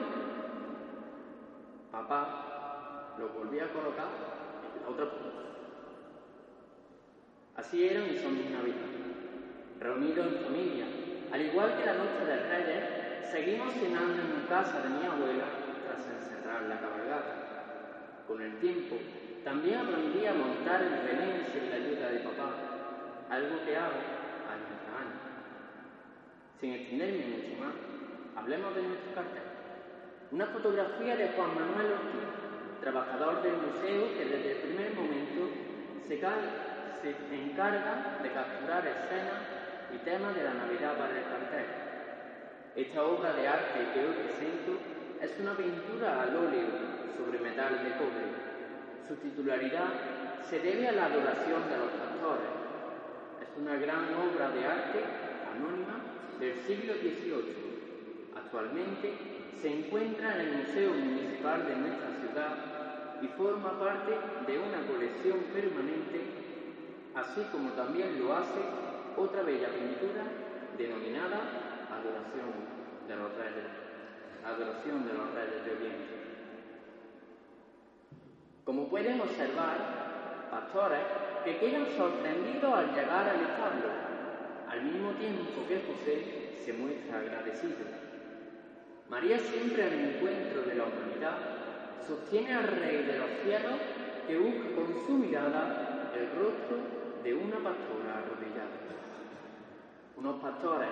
[1.91, 4.36] papá lo volvía a colocar
[4.87, 5.07] otra.
[7.55, 8.97] Así eran y son mis navidades
[9.79, 10.85] reunidos en familia.
[11.31, 15.45] Al igual que la noche del Reyes, seguimos cenando en casa de mi abuela
[15.85, 18.23] tras encerrar la cabalgata.
[18.27, 18.95] Con el tiempo,
[19.43, 22.53] también aprendí a montar el Belén sin la ayuda de papá,
[23.29, 24.01] algo que hago
[24.51, 25.17] año tras año.
[26.59, 27.75] Sin extenderme mucho más,
[28.35, 29.43] hablemos de nuestro cartel.
[30.31, 32.46] Una fotografía de Juan Manuel Ortiz,
[32.81, 35.49] trabajador del museo que desde el primer momento
[36.07, 39.43] se, se encarga de capturar escenas
[39.93, 41.65] y temas de la Navidad para el cartel.
[42.75, 44.77] Esta obra de arte que hoy presento
[45.21, 46.67] es una pintura al óleo
[47.17, 48.27] sobre metal de cobre.
[49.07, 49.89] Su titularidad
[50.47, 52.53] se debe a la adoración de los pastores.
[53.41, 54.99] Es una gran obra de arte
[55.55, 55.97] anónima
[56.39, 58.33] del siglo XVIII.
[58.35, 59.13] Actualmente
[59.59, 62.55] se encuentra en el Museo Municipal de nuestra ciudad
[63.21, 64.11] y forma parte
[64.45, 66.21] de una colección permanente,
[67.15, 68.61] así como también lo hace
[69.17, 70.23] otra bella pintura
[70.77, 72.53] denominada Adoración
[73.07, 73.65] de los Reyes,
[74.45, 76.17] Adoración de los Reyes de Oriente.
[78.63, 80.99] Como pueden observar, pastores
[81.43, 83.89] que quedan sorprendidos al llegar al establo,
[84.69, 88.07] al mismo tiempo que José se muestra agradecido.
[89.09, 91.56] María siempre al encuentro de la humanidad
[92.05, 93.79] sostiene al Rey de los cielos
[94.27, 96.77] que busca con su mirada el rostro
[97.23, 98.87] de una pastora arrodillada
[100.17, 100.89] unos pastores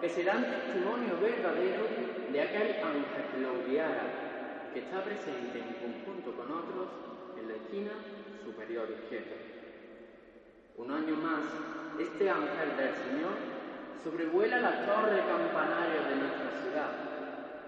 [0.00, 1.86] que serán testimonio verdadero
[2.30, 3.54] de aquel ángel que lo
[4.72, 6.88] que está presente en conjunto con otros
[7.38, 7.92] en la esquina
[8.44, 9.36] superior izquierda.
[10.76, 11.46] Un año más,
[12.00, 13.38] este ángel del Señor
[14.02, 17.03] sobrevuela la torre campanario de nuestra ciudad,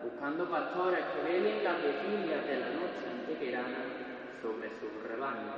[0.02, 3.82] buscando pastores que velen las vigilias de la noche antequerana
[4.42, 5.54] sobre su rebaño.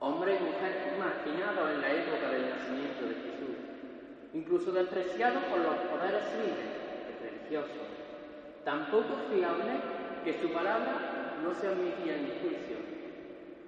[0.00, 3.56] Hombres y mujeres marginados en la época del nacimiento de Jesús,
[4.34, 6.70] incluso despreciados por los poderes civiles
[7.08, 7.86] y religiosos,
[8.64, 9.80] tan poco fiables
[10.24, 12.76] que su palabra no se admitía en juicio,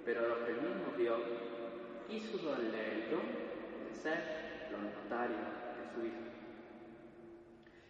[0.03, 1.19] pero los que el mismo Dios
[2.07, 3.25] quiso darle el don
[3.87, 4.19] de ser
[4.71, 6.34] los notarios de su Hijo.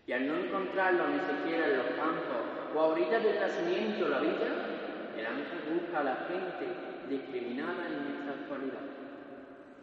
[0.07, 2.41] Y al no encontrarlo ni siquiera en los campos
[2.76, 4.53] o a orillas del nacimiento la villa,
[5.18, 6.68] el ángel busca a la gente
[7.10, 8.86] discriminada en nuestra actualidad.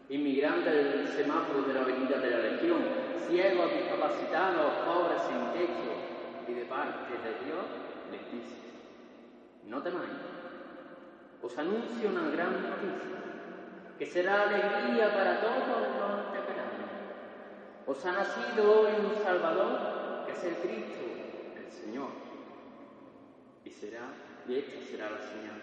[0.09, 2.79] Inmigrantes del semáforo de la Avenida de la Legión,
[3.27, 5.91] ciegos, discapacitados, pobres sin techo,
[6.47, 7.65] y de parte de Dios
[8.11, 8.57] les dice,
[9.65, 10.11] no temáis,
[11.41, 13.17] os anuncio una gran noticia,
[13.97, 16.91] que será alegría para todos los anteperanos.
[17.87, 19.92] Os ha nacido hoy un Salvador,
[20.33, 21.05] es el Cristo,
[21.55, 22.09] el Señor,
[23.63, 24.13] y será,
[24.47, 25.61] y esta será la señal.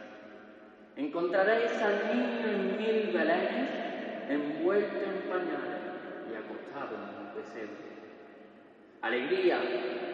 [0.97, 3.71] Encontraréis al niño en mil belenes,
[4.29, 5.83] envuelto en pañales
[6.31, 7.91] y acostado en un pesebre.
[9.03, 9.59] Alegría,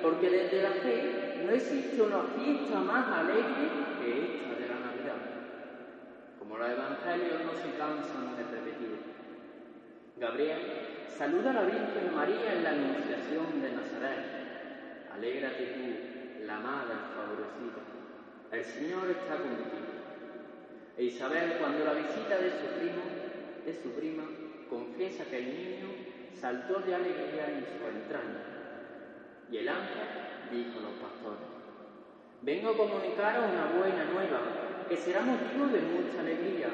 [0.02, 3.68] porque desde la fe no existe una fiesta más alegre
[4.00, 5.20] que esta de la Navidad,
[6.38, 8.98] como los evangelios no se cansan de repetir.
[10.18, 10.60] Gabriel
[11.08, 14.35] saluda a la Virgen María en la Anunciación de Nazaret.
[15.16, 17.80] Alégrate tú, la madre favorecida.
[18.52, 19.96] El Señor está contigo.
[20.98, 23.00] E Isabel, cuando la visita de su primo,
[23.64, 24.24] de su prima,
[24.68, 25.88] confiesa que el niño
[26.34, 28.44] saltó de alegría en su entraña.
[29.50, 30.04] Y el ángel
[30.52, 31.48] dijo a los pastores,
[32.42, 34.40] vengo a comunicaros una buena nueva,
[34.86, 36.68] que será motivo de mucha alegría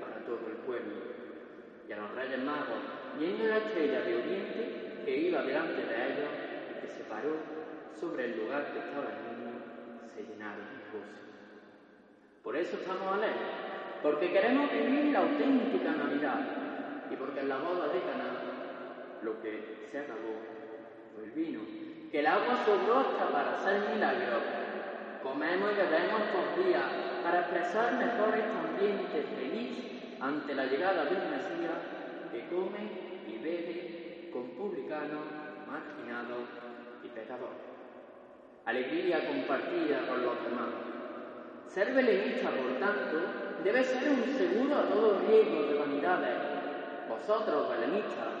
[0.00, 0.94] para todo el pueblo.
[1.88, 2.82] Y a los reyes magos,
[3.16, 6.30] viendo la estrella de oriente que iba delante de ellos
[6.82, 7.55] que se paró
[8.00, 9.56] sobre el lugar que estaba el niño,
[10.14, 11.20] se llenaron de gozo.
[12.42, 13.48] Por eso estamos alegres,
[14.02, 16.40] porque queremos vivir la auténtica Navidad
[17.10, 18.30] y porque en la boda de Caná
[19.22, 20.36] lo que se acabó
[21.14, 21.60] fue el vino,
[22.10, 24.42] que el agua sobró hasta para hacer milagros.
[25.22, 26.84] Comemos y bebemos por días
[27.24, 31.80] para expresar mejor este ambiente feliz ante la llegada de un Mesías
[32.30, 35.24] que come y bebe con publicanos,
[35.66, 36.46] marginados
[37.02, 37.75] y pecadores.
[38.66, 40.74] Alegría compartida con los demás.
[41.68, 43.22] Ser belenista, por tanto,
[43.62, 46.34] debe ser un seguro a todo riesgo de vanidades.
[47.08, 48.34] Vosotros, belenistas,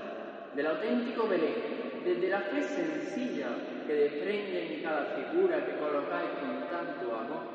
[0.56, 3.46] del auténtico Belén, desde la fe sencilla
[3.86, 7.46] que desprende en cada figura que colocáis con tanto amor,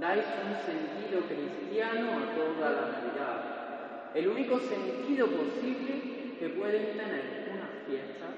[0.00, 3.38] dais un sentido cristiano a toda la Navidad,
[4.14, 8.34] el único sentido posible que pueden tener unas fiestas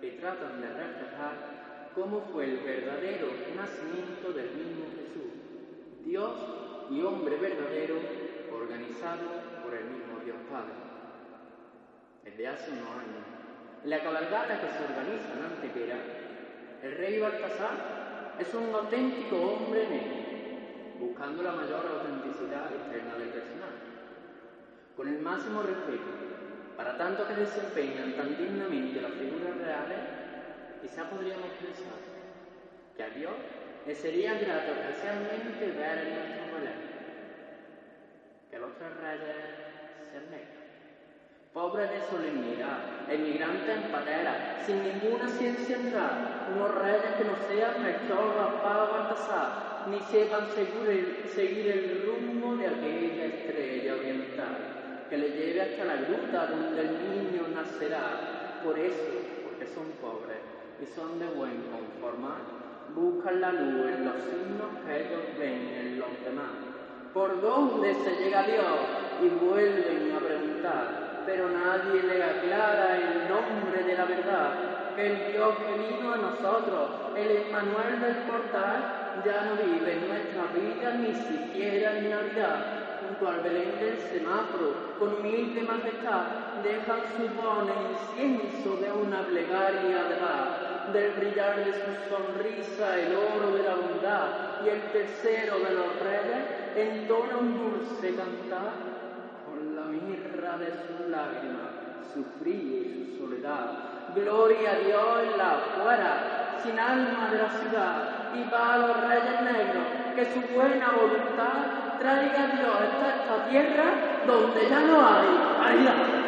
[0.00, 1.55] que tratan de reflejar
[1.96, 5.32] cómo fue el verdadero nacimiento del mismo Jesús,
[6.04, 6.32] Dios
[6.90, 7.96] y hombre verdadero,
[8.52, 9.24] organizado
[9.64, 10.76] por el mismo Dios Padre.
[12.22, 13.24] Desde hace unos años,
[13.82, 15.96] en la cabalgata que se organiza en Antequera,
[16.82, 20.16] el rey Baltasar es un auténtico hombre negro,
[21.00, 23.86] buscando la mayor autenticidad externa del personaje.
[24.94, 26.26] Con el máximo respeto
[26.76, 30.15] para tanto que desempeñan tan dignamente las figuras reales,
[30.82, 31.98] quizá podríamos pensar
[32.96, 33.34] que a Dios
[33.86, 36.80] le sería grato especialmente ver en nuestro Belén
[38.50, 39.36] que los tres reyes
[40.12, 40.56] sean negros
[41.56, 47.82] pobres de solemnidad, emigrantes en patera, sin ninguna ciencia entrar, unos reyes que no sean
[47.82, 55.16] Melchor, Gaspar o Baltasar, ni sepan seguir seguir el rumbo de aquella estrella oriental, que
[55.16, 58.60] le lleve hasta la gruta donde el niño nacerá.
[58.62, 59.12] Por eso,
[59.44, 60.45] porque son pobres
[60.80, 62.40] y son de buen conformar,
[62.94, 66.52] buscan la luz en los signos que ellos ven en los demás.
[67.12, 68.78] ¿Por dónde se llega Dios?
[69.22, 74.52] Y vuelven a preguntar, pero nadie le aclara el nombre de la verdad,
[74.98, 80.44] el Dios que vino a nosotros, el Emmanuel del portal, ya no vive en nuestra
[80.52, 82.82] vida ni siquiera en Navidad.
[83.06, 90.04] Junto al Belén del semáforo, con humilde majestad, dejan su don incienso de una plegaria
[90.10, 90.16] de
[90.92, 95.98] del brillar de su sonrisa el oro de la bondad, y el tercero de los
[96.00, 96.42] reyes
[96.76, 98.72] entona un dulce cantar
[99.44, 101.70] con la mirra de sus lágrimas,
[102.14, 104.12] su frío y su soledad.
[104.14, 109.42] Gloria a Dios en la afuera, sin alma de la ciudad, y para los reyes
[109.42, 109.84] negros,
[110.14, 115.26] que su buena voluntad traiga Dios esta tierra donde ya no hay
[115.62, 116.25] caridad.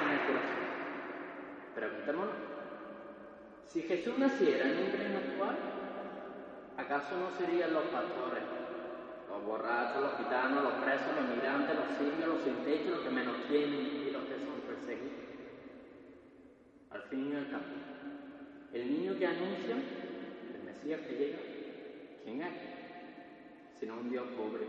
[0.00, 0.64] Con el corazón.
[1.74, 2.34] Preguntémonos,
[3.68, 5.56] si Jesús naciera en un reino actual,
[6.78, 8.42] ¿acaso no serían los pastores,
[9.28, 13.10] los borrachos, los gitanos, los presos, los migrantes, los sirios, los sin techo, los que
[13.10, 15.20] menos tienen y los que son perseguidos?
[16.90, 17.64] Al fin y al cabo,
[18.72, 21.38] el niño que anuncia, el Mesías que llega,
[22.24, 22.54] ¿quién es?
[23.78, 24.66] Sino un Dios pobre,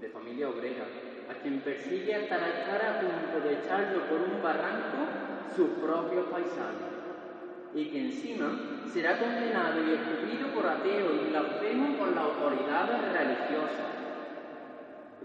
[0.00, 0.84] de familia obrera,
[1.30, 4.96] a quien persigue hasta estar a punto de echarlo por un barranco
[5.54, 6.90] sus propios paisanos,
[7.74, 13.90] y que encima será condenado y escupido por ateo y blasfemo por las autoridades religiosas.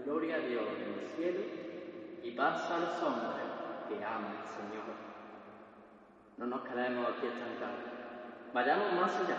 [0.04, 1.40] Gloria a Dios en el cielo
[2.22, 3.46] y paz a los hombres
[3.88, 4.94] que aman al Señor.
[6.36, 7.80] No nos quedemos aquí estancados,
[8.52, 9.38] vayamos más allá,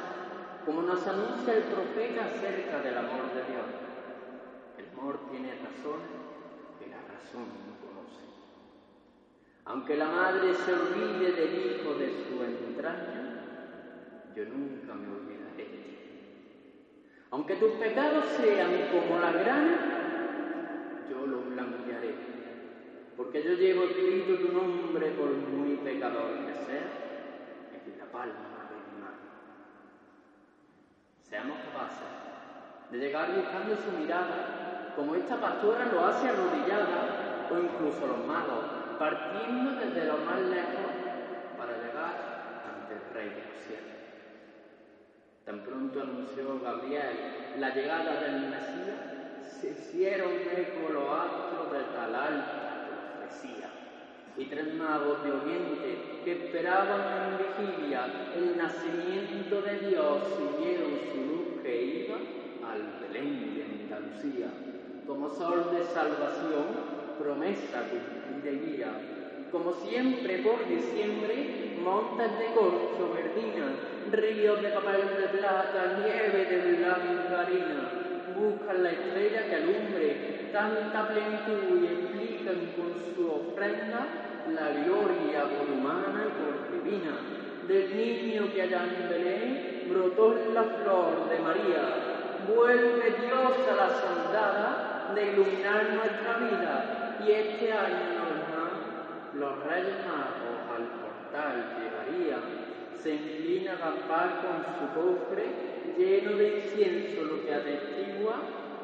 [0.65, 3.86] como nos anuncia el profeta acerca del amor de Dios.
[4.99, 6.09] Amor tiene razones
[6.79, 8.23] que la razón no conoce.
[9.65, 13.27] Aunque la madre se olvide del hijo de su entraña,
[14.35, 15.97] yo nunca me olvidaré de ti.
[17.29, 22.15] Aunque tus pecados sean como la grana, yo los blanquearé.
[23.15, 26.87] Porque yo llevo escrito tu nombre por muy pecador que sea,
[27.85, 29.17] en la palma de mi mano.
[31.21, 32.27] Seamos capaces
[32.91, 38.65] de llegar buscando su mirada, como esta pastora lo hace arrodillada, o incluso los magos,
[38.97, 40.89] partiendo desde lo más lejos
[41.55, 43.79] para llegar ante el Rey de los.
[45.45, 47.15] Tan pronto anunció Gabriel
[47.59, 52.87] la llegada del Mesías, se hicieron eco los astros de tal alta
[53.19, 53.69] profecía.
[54.35, 61.21] Y tres magos de Oriente que esperaban en vigilia el nacimiento de Dios siguieron su
[61.21, 62.15] luz que iba
[62.67, 64.76] al Belén de Andalucía.
[65.07, 66.67] Como sol de salvación,
[67.17, 67.83] promesa
[68.43, 68.91] y guía.
[69.51, 73.71] Como siempre por diciembre, montes de corcho verdina,
[74.11, 77.89] ríos de papel de plata, nieve de blanca harina,
[78.35, 84.07] buscan la estrella que alumbre tanta plenitud y explican con su ofrenda
[84.53, 87.17] la gloria por humana y por divina
[87.67, 92.17] del niño que allá en Belén brotó la flor de María.
[92.47, 98.87] Vuelve Dios a la soldada de iluminar nuestra vida y este año normal
[99.33, 102.41] los reyes magos al portal llegarían.
[103.01, 105.45] Se inclina Gaspar con su cofre
[105.97, 108.35] lleno de incienso, lo que atestigua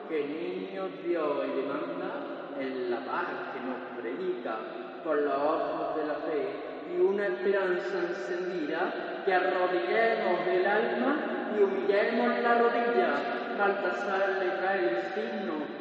[0.07, 2.11] que niño Dios y demanda
[2.59, 4.57] en la paz que nos predica
[5.03, 11.15] con los ojos de la fe y una esperanza encendida que arrodillemos el alma
[11.57, 13.09] y humillemos la rodilla.
[13.57, 15.72] Baltasar le trae el signo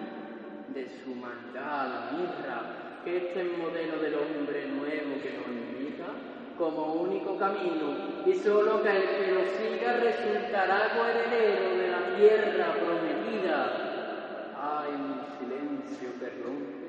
[1.82, 2.62] maldad, la mirra,
[3.04, 6.06] este es modelo del hombre nuevo que nos invita
[6.58, 12.74] como único camino, y solo que el que lo siga resultará coheredero de la tierra
[12.74, 14.52] prometida.
[14.60, 16.82] Ay, mi silencio que rompe,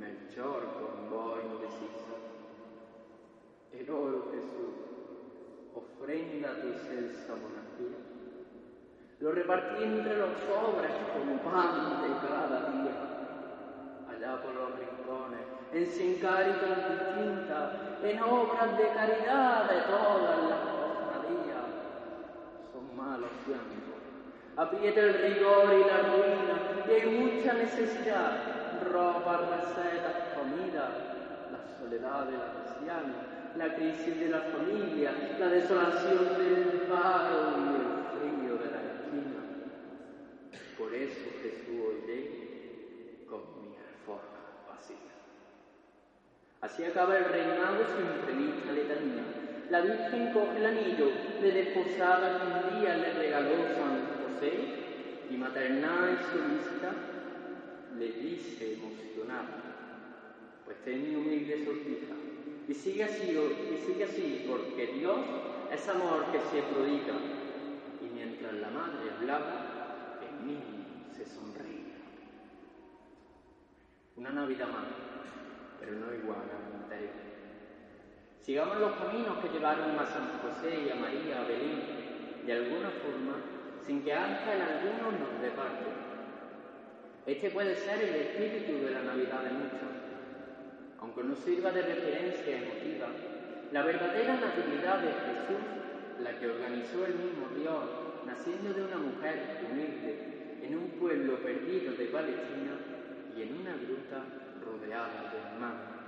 [0.00, 2.14] Melchor con voz indecisa.
[3.72, 4.74] El oro Jesús,
[5.74, 7.98] ofrenda tu excelsa monarquía.
[9.20, 13.07] Lo repartí entre los pobres como pan de cada día.
[14.18, 15.40] Allá por los rincones,
[15.72, 17.70] en sin cáritas distintas,
[18.02, 21.68] en obras de caridad de todas las cofradías.
[22.72, 24.02] Son malos tiempos.
[24.56, 28.32] Aprieta el rigor y la ruina, y hay mucha necesidad.
[28.90, 30.90] Ropa, recetas, comida,
[31.52, 33.14] la soledad del anciano,
[33.56, 37.86] la crisis de la familia, la desolación del paro y el
[38.18, 39.40] frío de la esquina.
[40.76, 42.48] Por eso Jesús hoy llega
[43.28, 44.96] con mi reforma vacía.
[46.60, 49.22] Así acaba el reinado su imprevista letanía.
[49.70, 51.10] La Virgen coge el anillo
[51.40, 54.52] de desposada que un día le regaló San José
[55.30, 56.92] y maternal y solista
[57.98, 59.48] le dice emocionada,
[60.64, 62.14] pues ten mi humilde sortija
[62.66, 65.18] y sigue así, y sigue así, porque Dios
[65.72, 67.14] es amor que se prodiga
[68.00, 71.98] y mientras la madre hablaba, el niño se sonreía.
[74.16, 74.86] Una Navidad más,
[75.78, 77.28] pero no igual a la anterior.
[78.40, 81.82] Sigamos los caminos que llevaron a San José y a María a Belén,
[82.46, 83.36] de alguna forma,
[83.84, 85.84] sin que ángel alguno nos departe.
[87.26, 89.92] Este puede ser el espíritu de la Navidad de muchos.
[90.98, 93.08] Aunque no sirva de referencia emotiva,
[93.70, 95.60] la verdadera natividad de Jesús,
[96.22, 97.84] la que organizó el mismo Dios,
[98.24, 102.80] naciendo de una mujer humilde, en un pueblo perdido de Palestina
[103.36, 104.24] y en una gruta
[104.64, 105.98] rodeada de hermanos.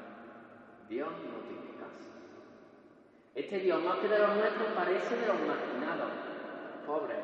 [0.89, 2.11] Dios no tiene casa.
[3.35, 6.11] Este Dios, más que de los nuestros, parece de los marginados,
[6.87, 7.19] pobres.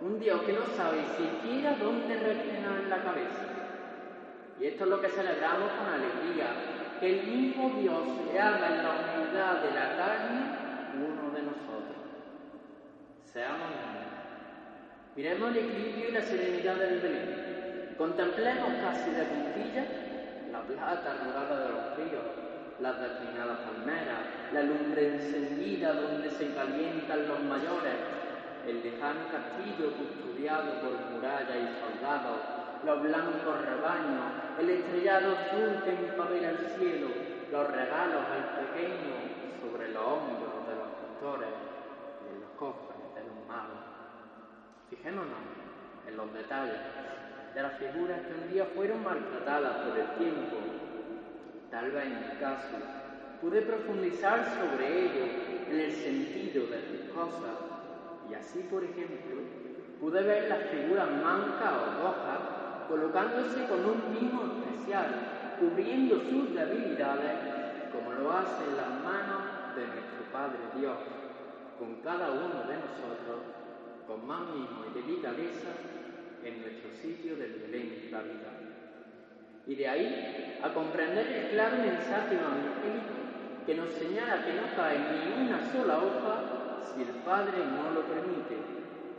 [0.00, 3.44] Un Dios que no sabe siquiera dónde reclinar la cabeza.
[4.60, 6.46] Y esto es lo que celebramos con alegría,
[7.00, 10.66] que el mismo Dios se haga en la humildad de la carne
[10.96, 11.96] uno de nosotros.
[13.24, 14.06] Seamos humildes.
[15.16, 17.94] Miremos el equilibrio y la serenidad del Belén.
[17.98, 20.05] Contemplemos casi de puntillas
[20.56, 22.24] la plata arrugada de los ríos,
[22.80, 24.20] las declinadas palmeras,
[24.52, 27.96] la lumbre encendida donde se calientan los mayores,
[28.66, 32.40] el lejano castillo custodiado por murallas y soldados,
[32.84, 37.08] los blancos rebaños, el estrellado azul que empavera el cielo,
[37.52, 39.12] los regalos al pequeño
[39.60, 41.52] sobre los hombros de los pastores
[42.24, 43.84] y en los cofres de los magos.
[44.88, 45.44] Fijémonos
[46.08, 46.80] en los detalles
[47.56, 50.56] de las figuras que un día fueron maltratadas por el tiempo.
[51.70, 52.76] Tal vez en mi caso
[53.40, 55.24] pude profundizar sobre ello
[55.70, 57.56] en el sentido de sus cosas
[58.30, 59.40] y así, por ejemplo,
[59.98, 62.40] pude ver las figuras mancas o rojas
[62.88, 70.30] colocándose con un mimo especial, cubriendo sus debilidades, como lo hacen las manos de nuestro
[70.30, 70.98] Padre Dios,
[71.78, 73.40] con cada uno de nosotros,
[74.06, 75.70] con más mimo y delicadeza,
[76.46, 78.50] en nuestro sitio del Belén la vida.
[79.66, 83.16] Y de ahí a comprender el claro mensaje evangélico
[83.66, 88.02] que nos señala que no cae ni una sola hoja si el Padre no lo
[88.06, 88.54] permite,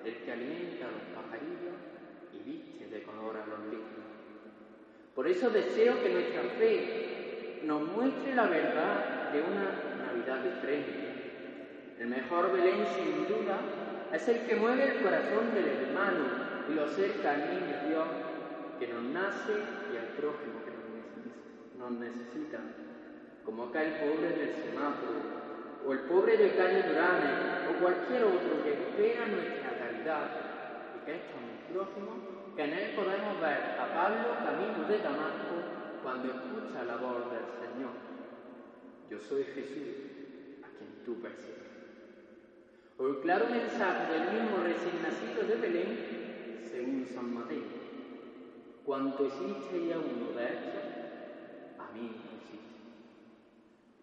[0.06, 1.76] el que alimenta a los pajarillos
[2.34, 4.08] y viste de color a los líquidos.
[5.14, 11.08] Por eso deseo que nuestra fe nos muestre la verdad de una Navidad diferente.
[12.00, 13.60] El mejor Belén, sin duda,
[14.14, 18.08] es el que mueve el corazón del hermano lo acerca al niño Dios
[18.80, 19.54] que nos nace
[19.94, 22.60] y al prójimo que nos necesita,
[23.46, 25.38] como aquel pobre del semáforo,
[25.86, 30.30] o el pobre de calle Durane, o cualquier otro que espera nuestra caridad
[30.96, 35.56] y que es tan prójimo que en él podemos ver a Pablo camino de Damasco
[36.04, 37.92] cuando escucha la voz del Señor.
[39.10, 41.58] Yo soy Jesús, a quien tú persigues.
[42.98, 46.27] O el claro mensaje del mismo recién nacido de Belén,
[46.78, 47.66] según San Mateo.
[48.86, 50.86] Cuanto existe ya uno de estos,
[51.80, 52.78] a mí no existe.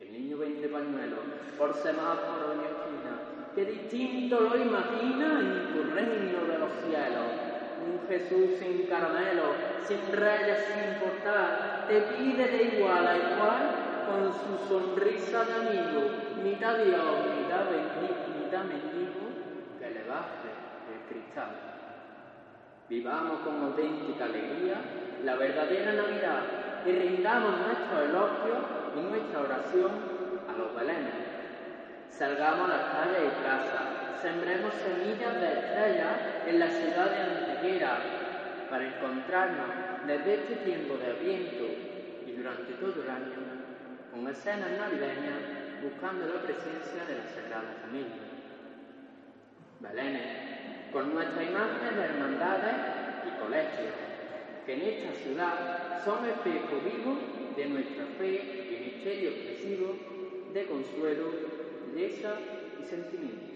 [0.01, 1.18] El niño vende pañuelo
[1.56, 7.30] por semáforo en esquina, que distinto lo imagina en tu reino de los cielos.
[7.86, 9.55] Un Jesús sin caramelo,
[9.86, 13.62] sin reyes, sin portal, te pide de igual a igual
[14.09, 16.10] con su sonrisa de amigo,
[16.42, 19.22] mitad Dios, mitad mendigo, mitad mendigo,
[19.78, 20.51] que le baje
[20.90, 21.73] el cristal.
[22.89, 24.77] Vivamos con auténtica alegría
[25.24, 26.43] la verdadera Navidad
[26.85, 28.56] y rindamos nuestro elogio
[28.94, 29.90] y nuestra oración
[30.48, 31.15] a los belenes.
[32.11, 36.16] Salgamos a las calles y casas, sembremos semillas de estrellas
[36.47, 37.98] en la ciudad de Antequera
[38.69, 41.65] para encontrarnos desde este tiempo de Adviento
[42.27, 43.65] y durante todo el año
[44.12, 48.24] con escenas navideñas buscando la presencia de la Sagrada Familia.
[49.81, 50.63] Belénes,
[50.94, 52.76] con nuestras imágenes de hermandades
[53.26, 53.94] y colegios,
[54.64, 57.18] que en esta ciudad son espejo vivo
[57.56, 59.96] de nuestra fe y misterio expresivo
[60.54, 61.24] de consuelo,
[61.92, 62.36] belleza
[62.80, 63.54] y sentimiento.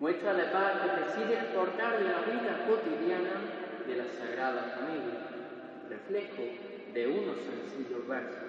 [0.00, 5.30] Muestra de paz que preside el portal de la vida cotidiana de la Sagrada Familia,
[5.88, 6.42] reflejo
[6.92, 8.42] de unos sencillos versos.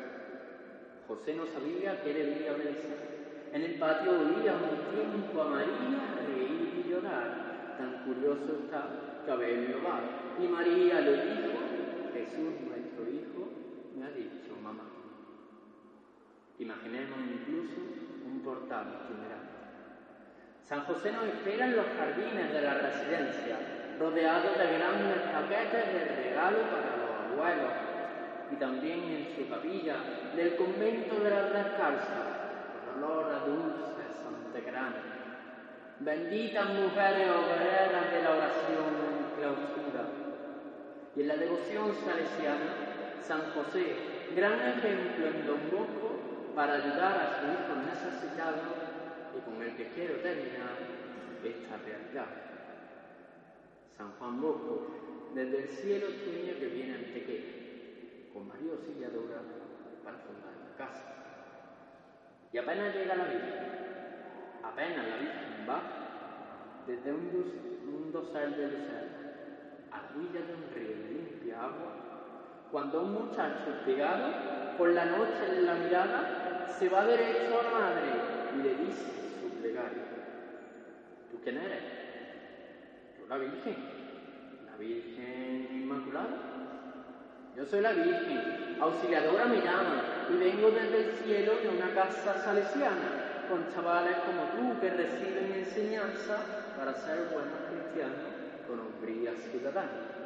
[1.07, 2.95] José no sabía que era el día de misa.
[3.53, 7.46] En el patio oía un tiempo a María reír y llorar.
[7.77, 9.99] Tan curioso está haberlo va.
[10.41, 11.59] Y María le dijo,
[12.13, 13.49] Jesús nuestro Hijo
[13.95, 14.83] me ha dicho mamá.
[16.59, 17.81] Imaginemos incluso
[18.25, 19.57] un portal itinerante.
[20.63, 23.57] San José nos espera en los jardines de la residencia,
[23.99, 27.73] rodeado de grandes paquetes de regalo para los abuelos,
[28.51, 29.97] y también en su capilla
[30.35, 32.27] del convento de las Descalzas,
[32.85, 35.16] con olor a dulces santegranes.
[35.99, 40.05] Benditas mujeres obreras de la oración en clausura.
[41.15, 43.95] Y en la devoción salesiana, San José,
[44.35, 48.61] gran ejemplo en Don Bosco para ayudar a su hijo necesitado
[49.35, 50.77] y con el que quiero terminar
[51.43, 52.27] esta realidad.
[53.97, 57.57] San Juan Bosco, desde el cielo sueña que viene Antequera
[58.31, 59.41] con María Auxiliadora
[60.03, 61.03] para fundar la casa.
[62.53, 63.96] Y apenas llega la Virgen,
[64.68, 65.81] apenas la Virgen va
[66.85, 67.45] desde un, dos,
[67.88, 69.07] un dosel de lucero
[69.91, 71.94] a la orilla de un río de limpia agua,
[72.72, 77.69] cuando un muchacho pegado por la noche en la mirada se va derecho a la
[77.72, 78.07] madre
[78.56, 79.06] y le dice
[79.39, 80.03] su plegaria.
[81.31, 81.84] ¿Tú quién eres?
[83.19, 83.76] Yo la Virgen,
[84.65, 86.38] la Virgen Inmaculada.
[87.56, 92.38] Yo soy la Virgen, auxiliadora me llama y vengo desde el cielo de una casa
[92.38, 96.37] salesiana con chavales como tú que reciben enseñanza
[96.77, 98.37] para ser buenos cristianos
[98.67, 100.17] con hombría ciudadana.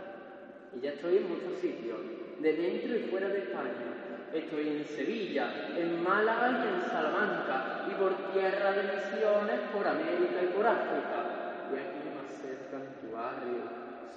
[0.76, 2.00] Y ya estoy en muchos sitios,
[2.40, 4.32] de dentro y fuera de España.
[4.34, 10.40] Estoy en Sevilla, en Málaga y en Salamanca, y por tierra de misiones, por América
[10.42, 11.68] y por África.
[11.70, 13.62] Y aquí más cerca en tu barrio,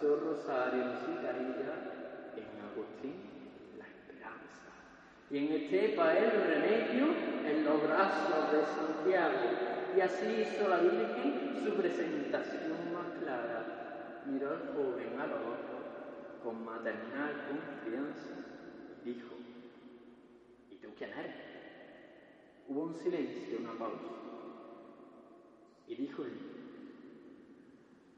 [0.00, 1.74] Sor Rosario, en Citarilla,
[2.36, 3.33] en Agustín.
[5.30, 7.06] Y en Estepa el remedio
[7.46, 9.94] en los brazos de Santiago.
[9.96, 14.22] Y así hizo la Virgen su presentación más clara.
[14.26, 15.74] Miró al joven a los ojos
[16.42, 18.44] con maternal confianza
[19.04, 19.34] dijo,
[20.70, 21.34] ¿y tú quién eres?
[22.68, 24.12] Hubo un silencio, una pausa.
[25.86, 26.32] Y dijo él,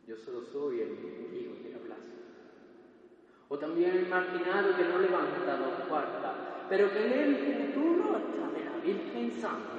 [0.07, 2.03] Yo solo soy el hijo de la plaza.
[3.49, 6.37] O también el marginado que no levanta dos cuartas,
[6.69, 9.77] pero que lee el futuro hasta de la Virgen Santa.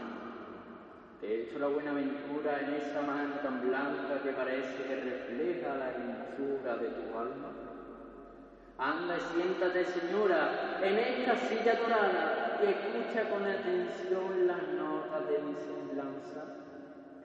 [1.19, 5.89] Te echo la buena ventura en esa mano tan blanca que parece que refleja la
[5.89, 7.51] hermosura de tu alma.
[8.77, 15.39] Anda y siéntate, señora, en esta silla dorada y escucha con atención las notas de
[15.39, 16.43] mi semblanza,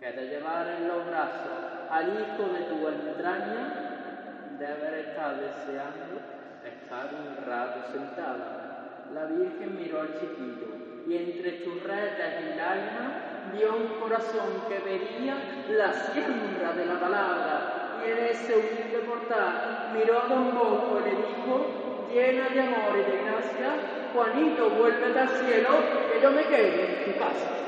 [0.00, 6.20] que de llevar en los brazos al hijo de tu entraña, de haber estado deseando
[6.64, 8.71] estar un rato sentada.
[9.14, 10.68] La Virgen miró al chiquillo
[11.06, 18.00] y entre churretas y lágrimas vio un corazón que veía la siembra de la palabra
[18.04, 22.98] y en ese humilde portal miró a Don Bosco y le dijo, llena de amor
[22.98, 25.68] y de gracia, Juanito, vuélvete al cielo,
[26.12, 27.62] que yo me quedo en tu casa.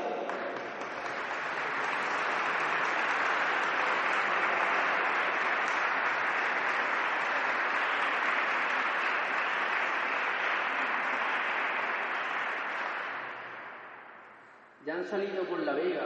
[14.85, 16.03] Ya salido por la vega,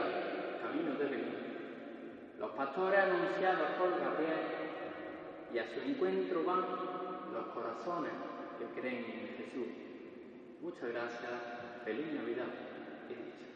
[0.61, 1.39] camino de Belén.
[2.37, 4.39] Los pastores anunciados por Gabriel
[5.53, 6.61] y a su encuentro van
[7.33, 8.11] los corazones
[8.57, 9.67] que creen en Jesús.
[10.61, 11.31] Muchas gracias,
[11.85, 12.47] feliz Navidad.
[13.09, 13.49] y dicha.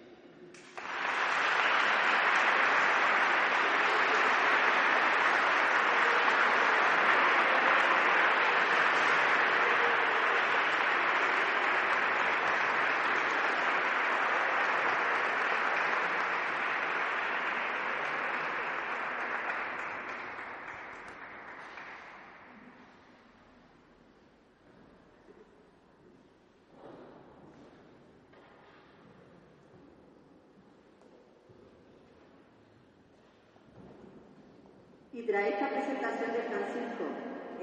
[35.24, 37.08] Y tras esta presentación de Francisco,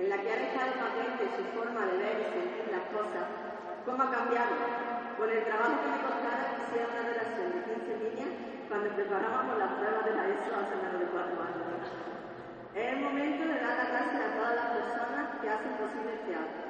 [0.01, 3.29] en la que ha dejado patente su forma de ver y sentir las cosas,
[3.85, 4.57] ¿cómo ha cambiado?
[5.21, 8.33] Con el trabajo que me costara que hiciera una relación de 15 líneas
[8.65, 11.85] cuando preparábamos las pruebas de la ESO hace menos de cuatro años.
[12.73, 16.33] Es el momento de dar las gracias a todas las personas que hacen posible este
[16.33, 16.65] acto.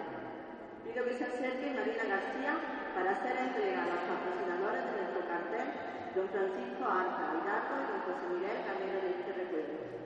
[0.83, 2.53] Pido que se acerque Marina García
[2.99, 5.67] para hacer entrega a los patrocinadores de nuestro cartel,
[6.19, 10.01] don Francisco Arca Hidato y don José Miguel Camino de este recuerdo.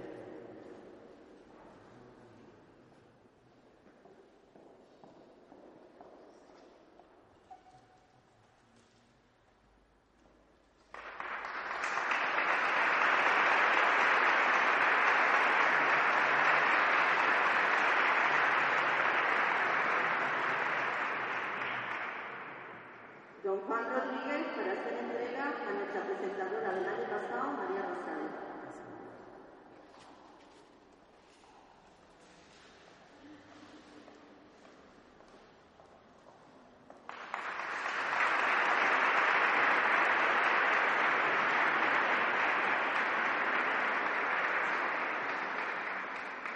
[23.44, 28.54] Don Juan Rodríguez para hacer entrega a nuestra presentadora del año pasado, María Rosario.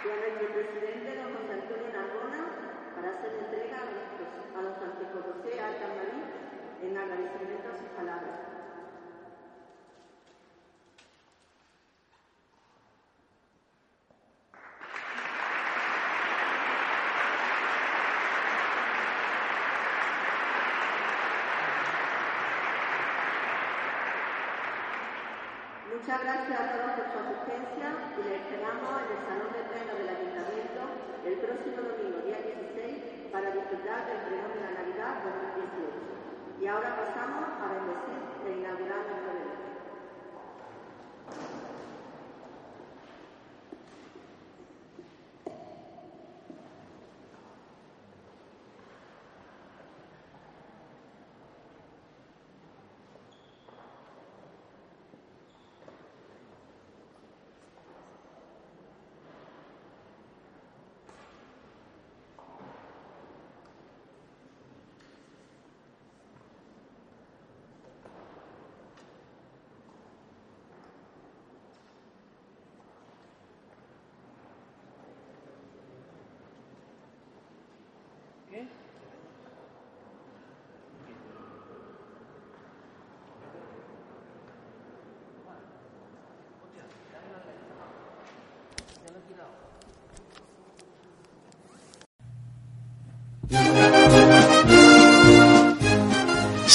[0.09, 2.41] Y a nuestro presidente, don José Antonio Narbona,
[2.95, 6.25] para hacer entrega a, nuestros, a don Francisco José Alcamarín
[6.81, 8.49] en agradecimiento a sus palabras.
[26.09, 27.87] Muchas gracias a todos por su asistencia
[28.17, 30.81] y les esperamos en el Salón de Pleno del Ayuntamiento
[31.21, 35.85] el próximo domingo, día 16, para disfrutar del pregón de la Navidad 2018.
[36.57, 39.38] Y ahora pasamos a bendecir e inaugurar nuestro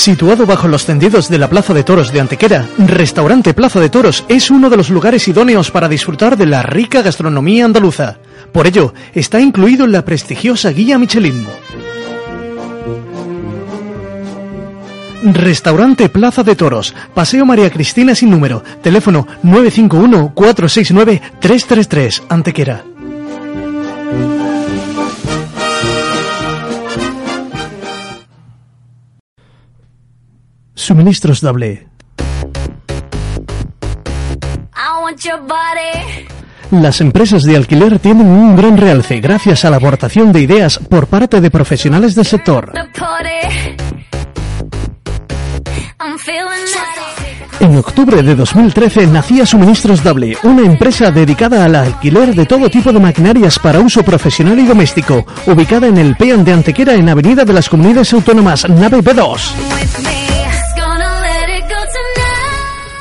[0.05, 4.27] Situado bajo los tendidos de la Plaza de Toros de Antequera, Restaurante Plaza de Toros
[4.29, 8.19] es uno de los lugares idóneos para disfrutar de la rica gastronomía andaluza.
[8.53, 11.47] Por ello, está incluido en la prestigiosa guía Michelin.
[15.23, 22.85] Restaurante Plaza de Toros, Paseo María Cristina sin número, teléfono 951-469-333, Antequera.
[30.85, 31.87] Suministros doble.
[36.73, 41.07] Las empresas de alquiler tienen un gran realce gracias a la aportación de ideas por
[41.07, 42.71] parte de profesionales del sector.
[47.61, 52.93] En octubre de 2013 nacía Suministros Doble, una empresa dedicada al alquiler de todo tipo
[52.93, 57.47] de maquinarias para uso profesional y doméstico, ubicada en el Pean de Antequera en Avenida
[57.47, 60.14] de las Comunidades Autónomas, nave B2.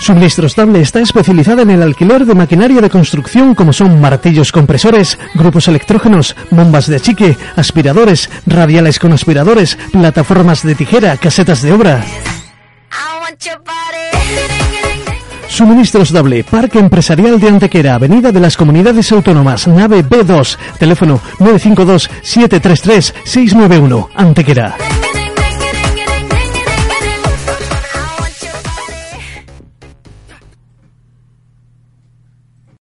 [0.05, 0.23] Tonight.
[0.23, 5.19] Suministros Doble está especializada en el alquiler de maquinaria de construcción como son martillos compresores,
[5.33, 12.05] grupos electrógenos, bombas de achique, aspiradores, radiales con aspiradores, plataformas de tijera, casetas de obra.
[15.49, 24.07] Suministros Doble, Parque Empresarial de Antequera, Avenida de las Comunidades Autónomas, nave B2, teléfono 952-733-691,
[24.15, 24.77] Antequera.